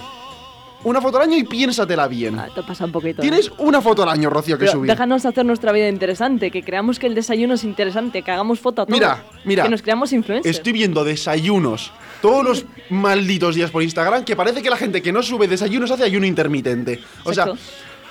Una 0.84 1.00
foto 1.00 1.16
al 1.16 1.24
año 1.24 1.36
y 1.36 1.42
piénsatela 1.42 2.06
bien. 2.06 2.38
Ah, 2.38 2.48
te 2.54 2.62
pasa 2.62 2.84
un 2.84 2.92
poquito. 2.92 3.20
Tienes 3.20 3.50
una 3.58 3.80
foto 3.80 4.04
al 4.04 4.10
año, 4.10 4.30
Rocío, 4.30 4.56
que 4.56 4.66
Pero 4.66 4.72
subir. 4.72 4.90
déjanos 4.90 5.26
hacer 5.26 5.44
nuestra 5.44 5.72
vida 5.72 5.88
interesante, 5.88 6.52
que 6.52 6.62
creamos 6.62 7.00
que 7.00 7.08
el 7.08 7.16
desayuno 7.16 7.54
es 7.54 7.64
interesante, 7.64 8.22
que 8.22 8.30
hagamos 8.30 8.60
foto 8.60 8.82
a 8.82 8.86
todo. 8.86 8.94
Mira, 8.94 9.24
mira. 9.44 9.64
Que 9.64 9.70
nos 9.70 9.82
creamos 9.82 10.12
influencers. 10.12 10.56
Estoy 10.56 10.72
viendo 10.72 11.02
desayunos 11.02 11.90
todos 12.22 12.44
los 12.44 12.66
malditos 12.90 13.56
días 13.56 13.70
por 13.72 13.82
Instagram 13.82 14.24
que 14.24 14.36
parece 14.36 14.62
que 14.62 14.70
la 14.70 14.76
gente 14.76 15.02
que 15.02 15.12
no 15.12 15.22
sube 15.22 15.48
desayunos 15.48 15.90
hace 15.90 16.04
ayuno 16.04 16.26
intermitente. 16.26 17.00
O 17.24 17.34
sea. 17.34 17.46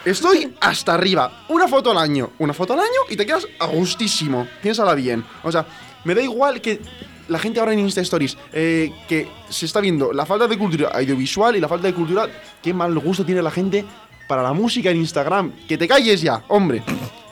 Estoy 0.06 0.54
hasta 0.62 0.94
arriba. 0.94 1.46
Una 1.50 1.68
foto 1.68 1.92
al 1.92 1.98
año. 1.98 2.32
Una 2.40 2.54
foto 2.54 2.74
al 2.74 2.80
año 2.80 3.02
y 3.10 3.16
te 3.16 3.26
quedas 3.26 3.48
a 3.60 3.68
gustísimo. 3.68 4.48
Piénsala 4.62 4.94
bien. 4.96 5.24
O 5.44 5.52
sea, 5.52 5.66
me 6.04 6.16
da 6.16 6.22
igual 6.22 6.62
que 6.62 6.80
la 7.28 7.40
gente 7.40 7.60
ahora 7.60 7.74
en 7.74 7.80
Insta 7.80 8.02
Stories 8.02 8.38
eh, 8.54 8.92
que 9.08 9.28
se 9.50 9.66
está 9.66 9.82
viendo 9.82 10.14
la 10.14 10.26
falta 10.26 10.48
de 10.48 10.58
cultura 10.58 10.90
audiovisual 10.90 11.56
y 11.56 11.60
la 11.60 11.68
falta 11.68 11.88
de 11.88 11.94
cultura. 11.94 12.28
Qué 12.62 12.74
mal 12.74 12.98
gusto 13.00 13.26
tiene 13.26 13.42
la 13.42 13.52
gente 13.52 13.86
para 14.28 14.44
la 14.44 14.54
música 14.54 14.90
en 14.90 14.98
Instagram. 14.98 15.52
Que 15.68 15.78
te 15.78 15.88
calles 15.88 16.22
ya, 16.22 16.44
hombre. 16.48 16.84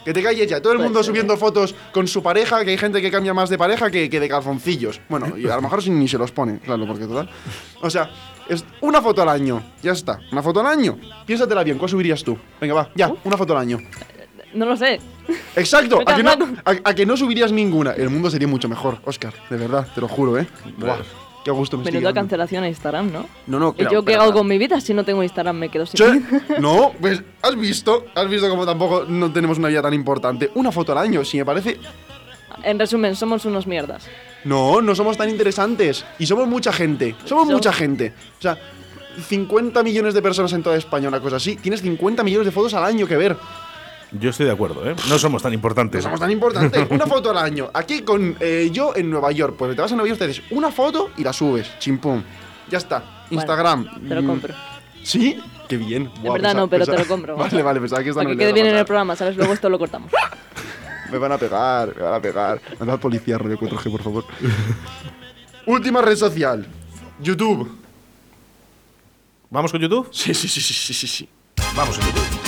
Que 0.06 0.14
te 0.14 0.22
calles 0.22 0.48
ya. 0.48 0.62
Todo 0.62 0.74
el 0.74 0.80
mundo 0.80 1.04
subiendo 1.04 1.36
fotos 1.36 1.74
con 1.92 2.08
su 2.08 2.22
pareja, 2.22 2.64
que 2.64 2.72
hay 2.72 2.78
gente 2.78 3.02
que 3.02 3.10
cambia 3.10 3.34
más 3.34 3.50
de 3.50 3.58
pareja 3.58 3.90
que, 3.90 4.10
que 4.10 4.20
de 4.20 4.30
calzoncillos. 4.30 5.02
Bueno, 5.10 5.36
y 5.36 5.48
a 5.48 5.56
lo 5.56 5.64
mejor 5.64 5.86
ni 5.88 6.08
se 6.08 6.18
los 6.18 6.32
pone, 6.32 6.60
claro, 6.60 6.86
porque 6.86 7.06
total. 7.06 7.28
O 7.82 7.90
sea, 7.90 8.12
es 8.48 8.64
una 8.82 9.02
foto 9.02 9.24
al 9.24 9.30
año. 9.30 9.62
Ya 9.82 9.94
está. 9.94 10.20
Una 10.32 10.44
foto 10.44 10.60
al 10.60 10.68
año. 10.68 10.98
Piénsatela 11.26 11.64
bien, 11.64 11.78
¿cuál 11.80 11.90
subirías 11.90 12.24
tú? 12.24 12.38
Venga, 12.62 12.76
va, 12.76 12.90
ya, 12.96 13.12
una 13.24 13.36
foto 13.36 13.54
al 13.54 13.60
año. 13.60 13.80
No 14.54 14.66
lo 14.66 14.78
sé. 14.78 15.00
Exacto, 15.56 16.00
a 16.06 16.16
que, 16.16 16.24
no, 16.24 16.32
a 16.64 16.94
que 16.94 17.06
no 17.06 17.18
subirías 17.18 17.52
ninguna. 17.52 17.92
El 17.92 18.10
mundo 18.10 18.30
sería 18.30 18.48
mucho 18.48 18.70
mejor, 18.70 19.00
Oscar, 19.06 19.34
de 19.50 19.58
verdad, 19.58 19.88
te 19.94 20.02
lo 20.02 20.08
juro, 20.08 20.38
¿eh? 20.38 20.48
Buah, 20.78 21.00
qué 21.46 21.52
gusto 21.52 21.78
me 21.78 21.84
estoy 21.86 22.14
cancelación 22.14 22.64
a 22.64 22.68
Instagram, 22.68 23.12
¿no? 23.14 23.28
No, 23.48 23.60
no, 23.60 23.70
¿Y 23.70 23.78
pero- 23.78 23.92
yo 23.92 24.04
qué 24.04 24.16
hago 24.16 24.34
con 24.34 24.48
mi 24.48 24.58
vida 24.58 24.82
si 24.82 24.94
no 24.94 25.06
tengo 25.06 25.24
Instagram? 25.24 25.56
Me 25.56 25.70
quedo 25.70 25.86
sin 25.86 25.96
Che, 25.98 26.12
vida. 26.12 26.42
no, 26.60 26.92
pues 27.00 27.22
has 27.42 27.56
visto, 27.56 28.08
has 28.16 28.28
visto 28.28 28.50
como 28.50 28.66
tampoco 28.66 29.06
no 29.08 29.32
tenemos 29.32 29.58
una 29.60 29.70
vida 29.70 29.82
tan 29.82 29.94
importante. 29.94 30.52
Una 30.56 30.72
foto 30.72 30.92
al 30.92 30.98
año, 30.98 31.24
si 31.24 31.38
me 31.38 31.46
parece 31.46 31.78
En 32.64 32.80
resumen, 32.80 33.16
somos 33.16 33.46
unos 33.46 33.68
mierdas. 33.68 34.08
No, 34.44 34.82
no 34.82 34.96
somos 34.96 35.18
tan 35.18 35.30
interesantes. 35.30 36.04
Y 36.20 36.26
somos 36.26 36.48
mucha 36.48 36.74
gente. 36.74 37.16
Somos 37.26 37.44
Somos- 37.48 37.54
mucha 37.54 37.72
gente. 37.72 38.12
O 38.40 38.42
sea, 38.42 38.58
50 39.28 39.82
millones 39.84 40.14
de 40.14 40.22
personas 40.22 40.52
en 40.54 40.64
toda 40.64 40.76
España, 40.78 41.08
una 41.08 41.20
cosa 41.20 41.38
así. 41.38 41.56
Tienes 41.58 41.82
50 41.82 42.24
millones 42.24 42.46
de 42.46 42.52
fotos 42.52 42.74
al 42.74 42.84
año 42.84 43.08
que 43.08 43.16
ver. 43.18 43.38
Yo 44.20 44.30
estoy 44.30 44.46
de 44.46 44.52
acuerdo, 44.52 44.90
¿eh? 44.90 44.96
No 45.10 45.20
somos 45.20 45.42
tan 45.42 45.52
No 45.52 45.56
importantes. 45.56 46.04
somos 46.04 46.20
tan 46.20 46.32
importantes. 46.32 46.88
Una 46.90 47.06
foto 47.06 47.32
al 47.32 47.38
año. 47.38 47.70
Aquí 47.74 48.02
con 48.02 48.38
eh, 48.40 48.70
yo 48.72 48.96
en 48.96 49.10
Nueva 49.10 49.32
York. 49.32 49.56
Pues 49.58 49.76
te 49.76 49.82
vas 49.82 49.92
a 49.92 49.96
Nueva 49.96 50.10
York, 50.10 50.20
te 50.20 50.26
haces 50.26 50.42
una 50.52 50.72
foto 50.72 51.12
y 51.18 51.24
la 51.24 51.34
subes. 51.34 51.78
Chimpum. 51.80 52.24
Ya 52.70 52.78
está. 52.78 53.26
Instagram. 53.30 54.08
te 54.08 54.16
lo 54.16 54.22
mm, 54.22 54.28
compro. 54.28 54.54
¿Sí? 55.04 55.40
Qué 55.68 55.78
bien. 55.78 56.12
En 56.24 56.34
verdad 56.34 56.56
no, 56.56 56.68
pero 56.70 56.86
te 56.86 56.98
lo 56.98 57.06
compro. 57.06 57.36
Vale, 57.38 57.62
vale, 57.62 57.80
pensaba 57.80 58.04
que 58.04 58.10
esto 58.10 58.20
Para 58.20 58.30
no 58.30 58.36
que 58.36 58.44
quede 58.44 58.54
bien 58.54 58.68
en 58.68 58.76
el 58.76 58.86
programa, 58.86 59.16
¿sabes? 59.16 59.36
Luego 59.36 59.54
esto 59.54 59.70
lo 59.70 59.80
cortamos. 59.80 60.12
Me 61.12 61.20
van 61.20 61.32
a 61.32 61.38
pegar, 61.38 61.96
me 61.96 62.02
van 62.02 62.14
a 62.16 62.20
pegar. 62.20 62.60
Anda 62.80 62.98
policía, 62.98 63.38
rollo 63.38 63.60
4G, 63.60 63.92
por 63.92 64.02
favor. 64.02 64.26
Última 65.68 66.02
red 66.02 66.16
social. 66.16 66.66
YouTube. 67.20 67.72
¿Vamos 69.52 69.72
con 69.72 69.80
YouTube? 69.80 70.10
Sí, 70.12 70.34
sí, 70.34 70.48
sí, 70.48 70.60
sí, 70.60 70.74
sí, 70.74 70.94
sí, 70.94 71.08
sí. 71.08 71.30
Vamos 71.76 72.00
con 72.00 72.08
YouTube. 72.08 72.45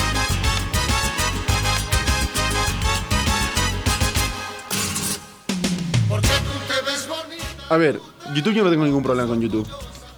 A 7.70 7.76
ver, 7.76 8.00
YouTube 8.34 8.54
yo 8.54 8.64
no 8.64 8.70
tengo 8.70 8.84
ningún 8.84 9.02
problema 9.02 9.28
con 9.28 9.40
YouTube. 9.40 9.66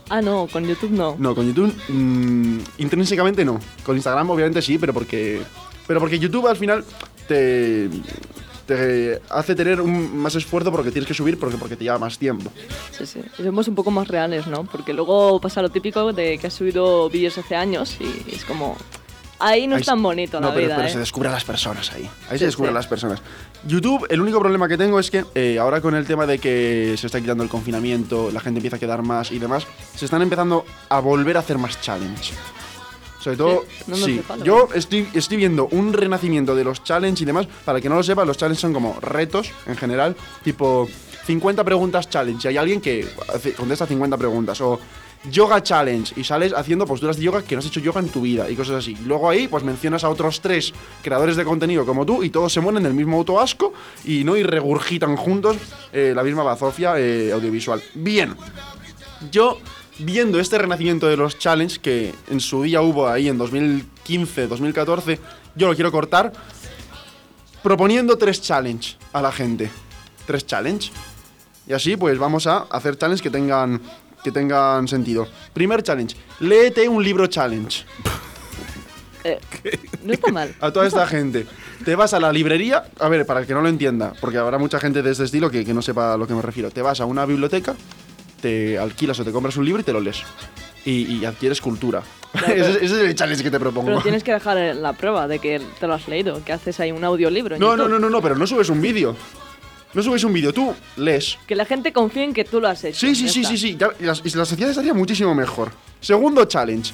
Ah, 0.09 0.21
no, 0.21 0.49
con 0.49 0.67
YouTube 0.67 0.91
no. 0.91 1.17
No, 1.19 1.35
con 1.35 1.47
YouTube 1.47 1.73
mm, 1.89 2.59
intrínsecamente 2.79 3.45
no. 3.45 3.61
Con 3.85 3.97
Instagram 3.97 4.31
obviamente 4.31 4.61
sí, 4.61 4.77
pero 4.79 4.93
porque 4.93 5.41
pero 5.87 6.01
porque 6.01 6.19
YouTube 6.19 6.49
al 6.49 6.57
final 6.57 6.85
te 7.29 7.89
te 8.67 9.21
hace 9.31 9.55
tener 9.55 9.81
un 9.81 10.17
más 10.19 10.35
esfuerzo 10.37 10.71
porque 10.71 10.91
tienes 10.91 11.07
que 11.07 11.15
subir 11.15 11.39
porque 11.39 11.57
porque 11.57 11.77
te 11.77 11.85
lleva 11.85 11.99
más 11.99 12.19
tiempo. 12.19 12.53
Sí, 12.91 13.07
sí. 13.07 13.21
Somos 13.37 13.69
un 13.69 13.75
poco 13.75 13.91
más 13.91 14.09
reales, 14.09 14.47
¿no? 14.47 14.65
Porque 14.65 14.93
luego 14.93 15.41
pasa 15.41 15.63
lo 15.63 15.71
típico 15.71 16.13
de 16.13 16.39
que 16.39 16.47
has 16.49 16.55
subido 16.55 17.09
vídeos 17.09 17.39
hace 17.39 17.57
años 17.57 17.97
y 18.01 18.35
es 18.35 18.45
como... 18.45 18.77
Ahí 19.41 19.67
no 19.67 19.77
Ahí 19.77 19.81
es 19.81 19.87
tan 19.87 20.03
bonito 20.03 20.41
no, 20.41 20.49
la 20.49 20.55
pero, 20.55 20.67
vida, 20.67 20.77
pero 20.77 20.89
¿eh? 20.89 20.93
se 20.93 20.99
descubre 20.99 21.29
a 21.29 21.33
las 21.33 21.45
personas 21.45 21.91
ahí. 21.93 22.03
Ahí 22.29 22.33
Sí, 22.33 22.39
se 22.41 22.45
descubren 22.47 22.73
sí. 22.73 22.77
las 22.77 22.87
personas. 22.87 23.21
YouTube, 23.67 24.07
el 24.11 24.21
único 24.21 24.39
problema 24.39 24.69
que 24.69 24.77
tengo 24.79 24.99
es 25.01 25.11
que 25.11 25.25
eh, 25.35 25.59
ahora 25.59 25.81
con 25.81 25.95
el 25.95 26.07
tema 26.07 26.27
de 26.27 26.39
que 26.39 26.95
se 26.99 27.07
está 27.07 27.21
quitando 27.21 27.43
el 27.43 27.49
confinamiento, 27.51 28.31
la 28.31 28.41
gente 28.41 28.59
empieza 28.59 28.77
a 28.77 28.79
quedar 28.79 29.03
más 29.03 29.33
y 29.33 29.39
demás, 29.39 29.67
se 29.97 30.05
están 30.05 30.23
empezando 30.23 30.65
a 30.89 31.01
volver 31.01 31.37
a 31.37 31.41
hacer 31.41 31.59
más 31.59 31.81
challenge. 31.81 32.33
Sobre 33.23 33.37
todo, 33.37 33.65
Sí, 33.69 33.85
no 33.87 33.97
sí. 33.97 34.23
Yo 34.45 34.69
estoy, 34.75 35.07
estoy 35.13 35.37
viendo 35.37 35.69
un 35.73 35.93
renacimiento 35.93 36.55
de 36.55 36.65
los 36.65 36.83
challenge 36.85 37.23
y 37.23 37.27
demás. 37.27 37.47
Para 37.67 37.79
que 37.81 37.89
no 37.89 37.97
lo 37.97 38.03
sepa, 38.03 38.25
los 38.25 38.39
challenge 38.39 38.61
son 38.63 38.73
como 38.73 38.99
retos 39.01 39.51
en 39.67 39.77
general, 39.77 40.17
tipo 40.43 40.89
50 41.27 41.63
preguntas 41.63 42.09
challenge. 42.09 42.49
Hay 42.49 42.57
alguien 42.57 42.81
que 42.81 43.07
hace- 43.35 43.53
contesta 43.53 43.87
50 43.87 44.17
preguntas. 44.17 44.59
O 44.63 44.81
yoga 45.29 45.63
challenge 45.63 46.15
y 46.17 46.25
sales 46.25 46.53
haciendo 46.55 46.87
posturas 46.87 47.17
de 47.17 47.25
yoga 47.25 47.43
que 47.43 47.55
no 47.55 47.59
has 47.59 47.67
hecho 47.67 47.81
yoga 47.81 48.01
en 48.01 48.09
tu 48.09 48.23
vida 48.23 48.49
y 48.49 48.57
cosas 48.57 48.77
así. 48.77 48.97
Luego 49.05 49.29
ahí, 49.29 49.49
pues 49.49 49.65
mencionas 49.65 50.05
a 50.05 50.09
otros 50.09 50.41
tres 50.41 50.73
creadores 51.03 51.37
de 51.37 51.45
contenido 51.45 51.85
como 51.85 52.07
tú 52.07 52.23
y 52.23 52.31
todos 52.31 52.53
se 52.53 52.61
mueren 52.61 52.83
del 52.83 52.95
mismo 52.95 53.19
autoasco 53.19 53.73
y 54.05 54.25
no 54.25 54.37
y 54.37 54.43
regurgitan 54.43 55.17
juntos 55.17 55.57
eh, 55.93 56.13
la 56.15 56.23
misma 56.23 56.43
bazofia 56.43 56.99
eh, 56.99 57.33
audiovisual. 57.33 57.83
Bien. 57.95 58.35
Yo, 59.31 59.59
viendo 59.99 60.41
este 60.41 60.57
renacimiento 60.57 61.07
de 61.07 61.17
los 61.17 61.39
challenge 61.39 61.79
que 61.81 62.15
en 62.31 62.41
su 62.41 62.63
día 62.63 62.81
hubo 62.81 63.07
ahí 63.07 63.29
en 63.29 63.37
2015, 63.37 64.47
2014, 64.47 65.19
yo 65.55 65.69
lo 65.69 65.75
quiero 65.75 65.93
cortar 65.93 66.33
proponiendo 67.63 68.17
tres 68.17 68.41
challenge 68.41 68.97
a 69.13 69.21
la 69.21 69.31
gente. 69.31 69.71
Tres 70.27 70.47
challenge. 70.47 70.91
Y 71.67 71.75
así 71.75 71.97
pues 71.97 72.19
vamos 72.19 72.47
a 72.47 72.61
hacer 72.71 72.97
challenge 72.97 73.23
que 73.23 73.31
tengan 73.31 73.81
que 74.23 74.33
tengan 74.33 74.89
sentido. 74.89 75.27
Primer 75.53 75.83
challenge, 75.83 76.17
léete 76.41 76.89
un 76.89 77.03
libro 77.03 77.27
challenge. 77.27 77.85
Eh, 79.23 79.39
no 80.03 80.15
está 80.15 80.33
mal. 80.33 80.55
A 80.61 80.73
toda 80.73 80.87
esta 80.87 81.07
gente. 81.07 81.47
Te 81.85 81.95
vas 81.95 82.15
a 82.15 82.21
la 82.21 82.33
librería, 82.33 82.85
a 82.99 83.09
ver, 83.11 83.27
para 83.27 83.41
el 83.41 83.47
que 83.47 83.53
no 83.53 83.61
lo 83.61 83.69
entienda, 83.69 84.15
porque 84.19 84.39
habrá 84.39 84.57
mucha 84.57 84.81
gente 84.81 85.03
de 85.03 85.11
este 85.11 85.25
estilo 85.25 85.51
que, 85.51 85.63
que 85.63 85.75
no 85.75 85.83
sepa 85.83 86.15
a 86.15 86.17
lo 86.17 86.27
que 86.27 86.33
me 86.33 86.41
refiero. 86.41 86.71
Te 86.71 86.81
vas 86.81 87.01
a 87.01 87.05
una 87.05 87.27
biblioteca, 87.27 87.75
te 88.41 88.79
alquilas 88.79 89.21
o 89.21 89.25
te 89.25 89.31
compras 89.31 89.59
un 89.59 89.67
libro 89.67 89.81
y 89.83 89.85
te 89.85 89.93
lo 89.93 90.01
lees. 90.01 90.23
Y, 90.87 91.17
y 91.17 91.25
adquieres 91.27 91.61
cultura. 91.61 92.03
Claro, 92.33 92.55
ese, 92.55 92.85
es 92.85 92.93
el 92.93 93.15
challenge 93.15 93.43
que 93.43 93.51
te 93.51 93.61
propongo. 93.61 93.89
Pero 93.89 94.01
tienes 94.01 94.25
que 94.25 94.33
dejar 94.33 94.57
la 94.77 94.95
prueba 94.95 95.29
de 95.29 95.39
que 95.39 95.61
te 95.79 95.87
lo 95.87 95.95
has 95.95 96.09
leído, 96.09 96.43
que 96.45 96.53
haces 96.53 96.81
ahí 96.81 96.91
un 96.93 97.05
audiolibro. 97.05 97.57
en 97.57 97.61
No, 97.61 97.77
no, 97.77 97.89
no, 97.89 97.99
no, 97.99 98.09
no, 98.09 98.23
pero 98.23 98.37
no 98.37 98.47
subes 98.47 98.71
un 98.71 98.81
vídeo. 98.81 99.17
No 99.93 100.03
subes 100.03 100.23
un 100.25 100.33
vídeo, 100.33 100.53
tú 100.53 100.75
lees. 100.97 101.37
Que 101.47 101.57
la 101.57 101.65
gente 101.65 101.93
confíe 101.93 102.23
en 102.25 102.33
que 102.33 102.45
tú 102.45 102.61
lo 102.61 102.69
has 102.69 102.85
hecho. 102.85 103.01
Sí, 103.07 103.15
sí, 103.15 103.29
sí, 103.29 103.45
sí, 103.45 103.59
sí. 103.59 103.77
ya- 103.79 103.91
y, 103.99 104.05
la, 104.05 104.15
y 104.23 104.31
la 104.31 104.45
sociedad 104.45 104.71
estaría 104.71 104.95
muchísimo 104.95 105.35
mejor. 105.35 105.73
Segundo 106.01 106.45
challenge. 106.45 106.93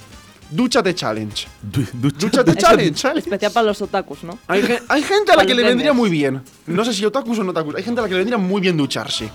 Dúchate 0.51 0.95
challenge. 0.95 1.47
Du- 1.61 1.83
ducha- 1.93 2.19
Dúchate 2.43 2.55
challenge. 2.55 3.09
Especial 3.19 3.53
para 3.53 3.67
los 3.67 3.83
otakus, 3.83 4.23
¿no? 4.25 4.39
Hay, 4.47 4.63
gen- 4.63 4.83
hay 4.89 5.03
gente 5.03 5.33
a 5.33 5.37
la 5.37 5.45
que 5.45 5.55
le 5.55 5.63
vendría 5.65 5.93
muy 5.93 6.09
bien. 6.09 6.41
No 6.67 6.85
sé 6.85 6.95
si 6.95 7.05
otakus 7.05 7.39
o 7.41 7.45
no 7.45 7.51
otakus. 7.51 7.75
Hay 7.75 7.83
gente 7.83 8.01
a 8.01 8.03
la 8.05 8.09
que 8.09 8.15
le 8.15 8.19
vendría 8.21 8.39
muy 8.39 8.61
bien 8.61 8.77
ducharse. 8.77 9.29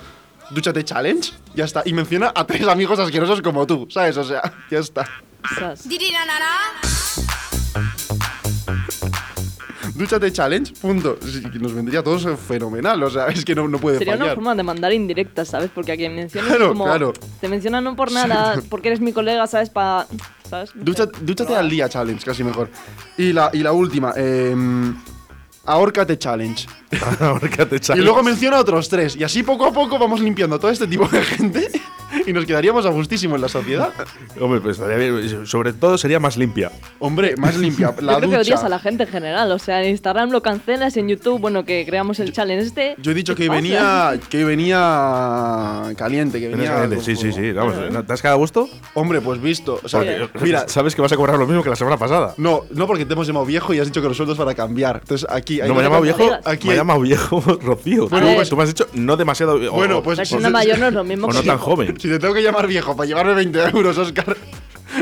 Dúchate 0.49 0.83
challenge. 0.83 1.31
Ya 1.53 1.65
está. 1.65 1.83
Y 1.85 1.93
menciona 1.93 2.31
a 2.33 2.47
tres 2.47 2.65
amigos 2.67 2.97
asquerosos 2.97 3.41
como 3.41 3.67
tú. 3.67 3.87
¿Sabes? 3.91 4.17
O 4.17 4.23
sea, 4.23 4.41
ya 4.71 4.79
está. 4.79 5.05
Dúchate 10.01 10.31
challenge. 10.31 10.73
Punto. 10.81 11.19
Nos 11.59 11.73
vendría 11.75 11.99
a 11.99 12.03
todos 12.03 12.27
fenomenal. 12.39 13.03
O 13.03 13.09
sea, 13.11 13.27
es 13.27 13.45
que 13.45 13.53
no, 13.53 13.67
no 13.67 13.77
puede 13.77 13.99
Sería 13.99 14.15
una 14.15 14.33
forma 14.33 14.55
de 14.55 14.63
mandar 14.63 14.91
indirectas, 14.91 15.49
¿sabes? 15.49 15.69
Porque 15.73 15.91
a 15.91 15.95
quien 15.95 16.15
mencionas 16.15 16.49
Claro, 16.49 16.69
como... 16.69 16.85
claro. 16.85 17.13
Te 17.39 17.47
mencionan 17.47 17.83
no 17.83 17.95
por 17.95 18.11
nada, 18.11 18.59
porque 18.67 18.87
eres 18.87 18.99
mi 18.99 19.13
colega, 19.13 19.45
¿sabes? 19.45 19.69
Para... 19.69 20.07
¿Sabes? 20.49 20.71
Dúchate 20.75 21.55
al 21.55 21.69
día 21.69 21.87
challenge, 21.87 22.25
casi 22.25 22.43
mejor. 22.43 22.69
Y 23.15 23.31
la, 23.31 23.51
y 23.53 23.59
la 23.59 23.73
última. 23.73 24.13
Eh, 24.17 24.55
ahórcate 25.65 26.17
challenge. 26.17 26.67
Ahórcate, 27.21 27.77
Y 27.77 27.79
challenge. 27.79 28.03
luego 28.05 28.21
menciona 28.21 28.59
otros 28.59 28.89
tres. 28.89 29.15
Y 29.15 29.23
así 29.23 29.43
poco 29.43 29.65
a 29.65 29.71
poco 29.71 29.97
vamos 29.97 30.19
limpiando 30.19 30.59
todo 30.59 30.69
este 30.71 30.87
tipo 30.87 31.07
de 31.07 31.21
gente. 31.23 31.69
Y 32.27 32.33
nos 32.33 32.45
quedaríamos 32.45 32.85
a 32.85 32.89
gustísimo 32.89 33.35
en 33.35 33.41
la 33.41 33.47
sociedad. 33.47 33.93
Hombre, 34.41 34.59
pues 34.59 34.77
estaría 34.77 34.97
bien. 34.97 35.47
Sobre 35.47 35.71
todo 35.71 35.97
sería 35.97 36.19
más 36.19 36.35
limpia. 36.35 36.69
Hombre, 36.99 37.37
más 37.37 37.55
limpia. 37.57 37.95
La 38.01 38.13
Yo 38.13 38.17
creo 38.19 38.29
que 38.31 38.35
odias 38.39 38.59
ducha. 38.59 38.65
a 38.65 38.69
la 38.69 38.79
gente 38.79 39.03
en 39.03 39.09
general. 39.09 39.49
O 39.53 39.57
sea, 39.59 39.81
en 39.81 39.91
Instagram 39.91 40.31
lo 40.31 40.41
cancelas, 40.41 40.97
en 40.97 41.07
YouTube, 41.07 41.39
bueno, 41.39 41.63
que 41.63 41.85
creamos 41.85 42.19
el 42.19 42.33
challenge 42.33 42.65
este. 42.67 42.95
Yo 42.97 43.11
he 43.11 43.13
dicho 43.13 43.33
¿qué 43.35 43.43
que 43.43 43.47
pasa? 43.47 43.61
venía, 43.61 44.19
que 44.29 45.95
caliente, 45.95 46.39
que 46.41 46.49
venía. 46.49 46.73
Caliente, 46.73 47.05
Sí, 47.05 47.15
sí, 47.15 47.31
sí. 47.31 47.53
Vamos, 47.53 47.75
¿no 47.89 48.03
¿te 48.03 48.11
has 48.11 48.21
quedado 48.21 48.35
a 48.35 48.39
gusto? 48.39 48.67
Hombre, 48.95 49.21
pues 49.21 49.41
visto. 49.41 49.79
O 49.81 49.87
sea, 49.87 50.01
Porque 50.01 50.39
mira, 50.45 50.65
sabes 50.67 50.93
que 50.93 51.01
vas 51.01 51.13
a 51.13 51.15
cobrar 51.15 51.37
lo 51.39 51.47
mismo 51.47 51.63
que 51.63 51.69
la 51.69 51.77
semana 51.77 51.95
pasada. 51.97 52.33
no, 52.37 52.63
no 52.71 52.85
porque 52.87 53.05
te 53.05 53.13
hemos 53.13 53.25
llamado 53.27 53.45
viejo 53.45 53.73
y 53.73 53.79
has 53.79 53.87
dicho 53.87 54.01
que 54.01 54.09
los 54.09 54.17
sueldos 54.17 54.37
van 54.37 54.49
a 54.49 54.53
cambiar. 54.55 54.97
Entonces 55.01 55.25
aquí 55.29 55.50
No 55.59 55.75
me 55.75 55.83
llamado 55.83 56.01
viejo. 56.01 56.29
Aquí 56.45 56.67
me 56.67 56.75
llamado 56.75 56.99
viejo 57.01 57.41
Rocío. 57.61 58.07
Bueno, 58.09 58.27
Tú- 58.29 58.35
pues- 58.35 58.49
tú 58.49 58.57
me 58.57 58.63
has 58.63 58.69
dicho 58.69 58.87
no 58.93 59.17
demasiado. 59.17 59.55
o- 59.55 59.71
Bueno, 59.75 60.01
pues- 60.03 60.17
Persona 60.17 60.49
mayor 60.49 60.79
no 60.79 60.87
es 60.87 60.93
lo 60.93 61.03
mismo 61.03 61.27
o 61.27 61.29
no 61.29 61.35
tan 61.35 61.43
viejo. 61.43 61.57
joven. 61.59 61.99
Si 61.99 62.07
te 62.07 62.19
tengo 62.19 62.33
que 62.33 62.41
llamar 62.43 62.67
viejo 62.67 62.95
para 62.95 63.07
llevarme 63.07 63.33
20 63.33 63.59
euros, 63.73 63.97
Oscar, 63.97 64.35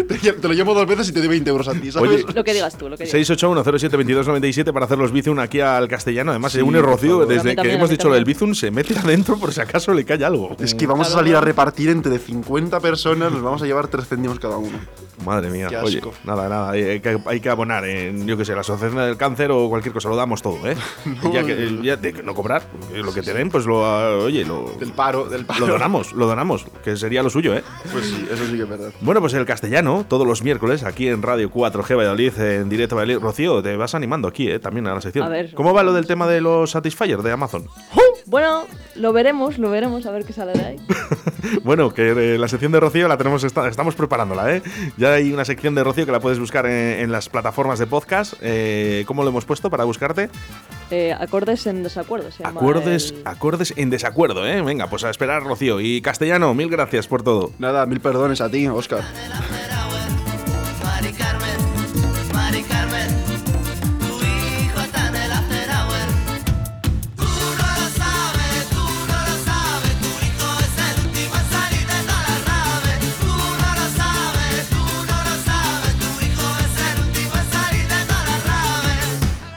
te, 0.07 0.17
te 0.33 0.47
lo 0.47 0.53
llamo 0.53 0.73
dos 0.73 0.87
veces 0.87 1.09
y 1.09 1.11
te 1.13 1.19
doy 1.19 1.27
20 1.27 1.49
euros 1.49 1.67
a 1.67 1.73
ti, 1.73 1.91
¿sabes? 1.91 2.09
Oye, 2.25 2.25
Lo 2.33 2.43
que 2.43 2.53
digas 2.53 2.77
tú, 2.77 2.89
lo 2.89 2.97
que 2.97 3.05
digas. 3.05 3.29
681-07-2297 3.29 4.71
para 4.73 4.85
hacer 4.85 4.97
los 4.97 5.11
Bizum 5.11 5.39
aquí 5.39 5.59
al 5.61 5.87
castellano. 5.87 6.31
Además, 6.31 6.51
Sí, 6.51 6.59
se 6.59 6.63
une 6.63 6.79
por 6.79 6.89
Rocío. 6.89 7.09
favor. 7.19 7.23
A 7.25 7.27
mí 7.27 7.33
Desde 7.35 7.49
que 7.51 7.55
también, 7.55 7.75
hemos 7.77 7.89
dicho 7.89 8.07
lo 8.07 8.13
del 8.15 8.23
también. 8.23 8.35
Bizum, 8.39 8.53
se 8.55 8.71
mete 8.71 8.97
adentro 8.97 9.37
por 9.37 9.53
si 9.53 9.61
acaso 9.61 9.93
le 9.93 10.05
cae 10.05 10.23
algo. 10.23 10.55
Es 10.59 10.75
que 10.75 10.87
vamos 10.87 11.07
a 11.07 11.11
salir 11.11 11.35
a 11.35 11.41
repartir 11.41 11.89
entre 11.89 12.17
50 12.19 12.79
personas, 12.79 13.31
nos 13.31 13.41
vamos 13.41 13.61
a 13.61 13.65
llevar 13.65 13.87
3 13.87 14.07
céntimos 14.07 14.39
cada 14.39 14.57
uno. 14.57 14.77
Madre 15.25 15.49
mía. 15.49 15.67
Qué 15.69 15.77
Oye, 15.77 15.97
asco. 15.97 16.13
nada, 16.23 16.47
nada. 16.47 16.71
Hay 16.71 17.01
que, 17.01 17.19
hay 17.25 17.39
que 17.41 17.49
abonar 17.49 17.83
en, 17.85 18.25
yo 18.25 18.37
qué 18.37 18.45
sé, 18.45 18.53
la 18.55 18.61
Asociación 18.61 18.99
del 18.99 19.17
Cáncer 19.17 19.51
o 19.51 19.67
cualquier 19.67 19.93
cosa. 19.93 20.07
Lo 20.09 20.15
damos 20.15 20.41
todo, 20.41 20.57
¿eh? 20.65 20.77
Y 21.29 21.33
ya 21.33 21.43
que, 21.45 21.79
ya 21.83 21.97
de 21.97 22.13
que 22.13 22.23
no 22.23 22.33
cobrar. 22.33 22.63
Lo 22.95 23.13
que 23.13 23.21
te 23.21 23.33
den, 23.33 23.49
pues 23.49 23.65
lo. 23.65 23.85
ah, 23.85 24.15
Oye, 24.23 24.45
lo. 24.45 24.71
Del 24.79 24.91
paro, 24.93 25.25
del 25.25 25.45
paro. 25.45 25.67
Lo 25.67 25.73
donamos, 25.73 26.13
lo 26.13 26.25
donamos, 26.27 26.65
que 26.83 26.95
sería 26.95 27.21
lo 27.21 27.29
suyo, 27.29 27.53
¿eh? 27.53 27.63
Pues 27.91 28.05
sí, 28.05 28.27
eso 28.31 28.45
sí 28.45 28.55
que 28.55 28.63
es 28.63 28.69
verdad. 28.69 28.91
Bueno, 29.01 29.19
pues 29.19 29.33
el 29.33 29.45
castellano, 29.45 29.78
todos 30.07 30.27
los 30.27 30.43
miércoles, 30.43 30.83
aquí 30.83 31.07
en 31.07 31.21
Radio 31.21 31.49
4G 31.49 31.95
Valladolid, 31.95 32.37
en 32.37 32.67
directo 32.67 32.97
Valladolid. 32.97 33.23
Rocío, 33.23 33.63
te 33.63 33.77
vas 33.77 33.95
animando 33.95 34.27
aquí, 34.27 34.49
¿eh? 34.49 34.59
También 34.59 34.87
a 34.87 34.93
la 34.93 34.99
sección. 34.99 35.25
A 35.25 35.29
ver. 35.29 35.53
¿Cómo 35.53 35.73
va 35.73 35.83
lo 35.83 35.93
del 35.93 36.05
tema 36.05 36.27
de 36.27 36.41
los 36.41 36.71
Satisfyer 36.71 37.21
de 37.21 37.31
Amazon? 37.31 37.65
Bueno, 38.29 38.67
lo 38.95 39.11
veremos, 39.11 39.57
lo 39.57 39.71
veremos, 39.71 40.05
a 40.05 40.11
ver 40.11 40.23
qué 40.23 40.33
sale 40.33 40.53
de 40.53 40.63
ahí. 40.63 40.75
bueno, 41.63 41.91
que 41.91 42.09
eh, 42.11 42.37
la 42.37 42.47
sección 42.47 42.71
de 42.71 42.79
Rocío 42.79 43.07
la 43.07 43.17
tenemos, 43.17 43.43
esta- 43.43 43.67
estamos 43.67 43.95
preparándola, 43.95 44.55
¿eh? 44.55 44.61
Ya 44.97 45.13
hay 45.13 45.33
una 45.33 45.45
sección 45.45 45.73
de 45.73 45.83
Rocío 45.83 46.05
que 46.05 46.11
la 46.11 46.19
puedes 46.19 46.37
buscar 46.37 46.67
en, 46.67 46.99
en 46.99 47.11
las 47.11 47.27
plataformas 47.27 47.79
de 47.79 47.87
podcast. 47.87 48.35
Eh, 48.41 49.03
¿Cómo 49.07 49.23
lo 49.23 49.29
hemos 49.29 49.45
puesto 49.45 49.71
para 49.71 49.83
buscarte? 49.83 50.29
Eh, 50.91 51.11
acordes 51.19 51.65
en 51.65 51.81
desacuerdo, 51.81 52.31
se 52.31 52.43
llama 52.43 52.59
Acordes, 52.61 53.11
el- 53.11 53.21
acordes 53.25 53.73
en 53.77 53.89
desacuerdo, 53.89 54.45
¿eh? 54.47 54.61
Venga, 54.61 54.87
pues 54.87 55.03
a 55.05 55.09
esperar, 55.09 55.41
Rocío. 55.43 55.79
Y 55.81 56.01
castellano, 56.01 56.53
mil 56.53 56.69
gracias 56.69 57.07
por 57.07 57.23
todo. 57.23 57.51
Nada, 57.57 57.87
mil 57.87 57.99
perdones 57.99 58.41
a 58.41 58.49
ti, 58.49 58.67
Oscar. 58.67 59.01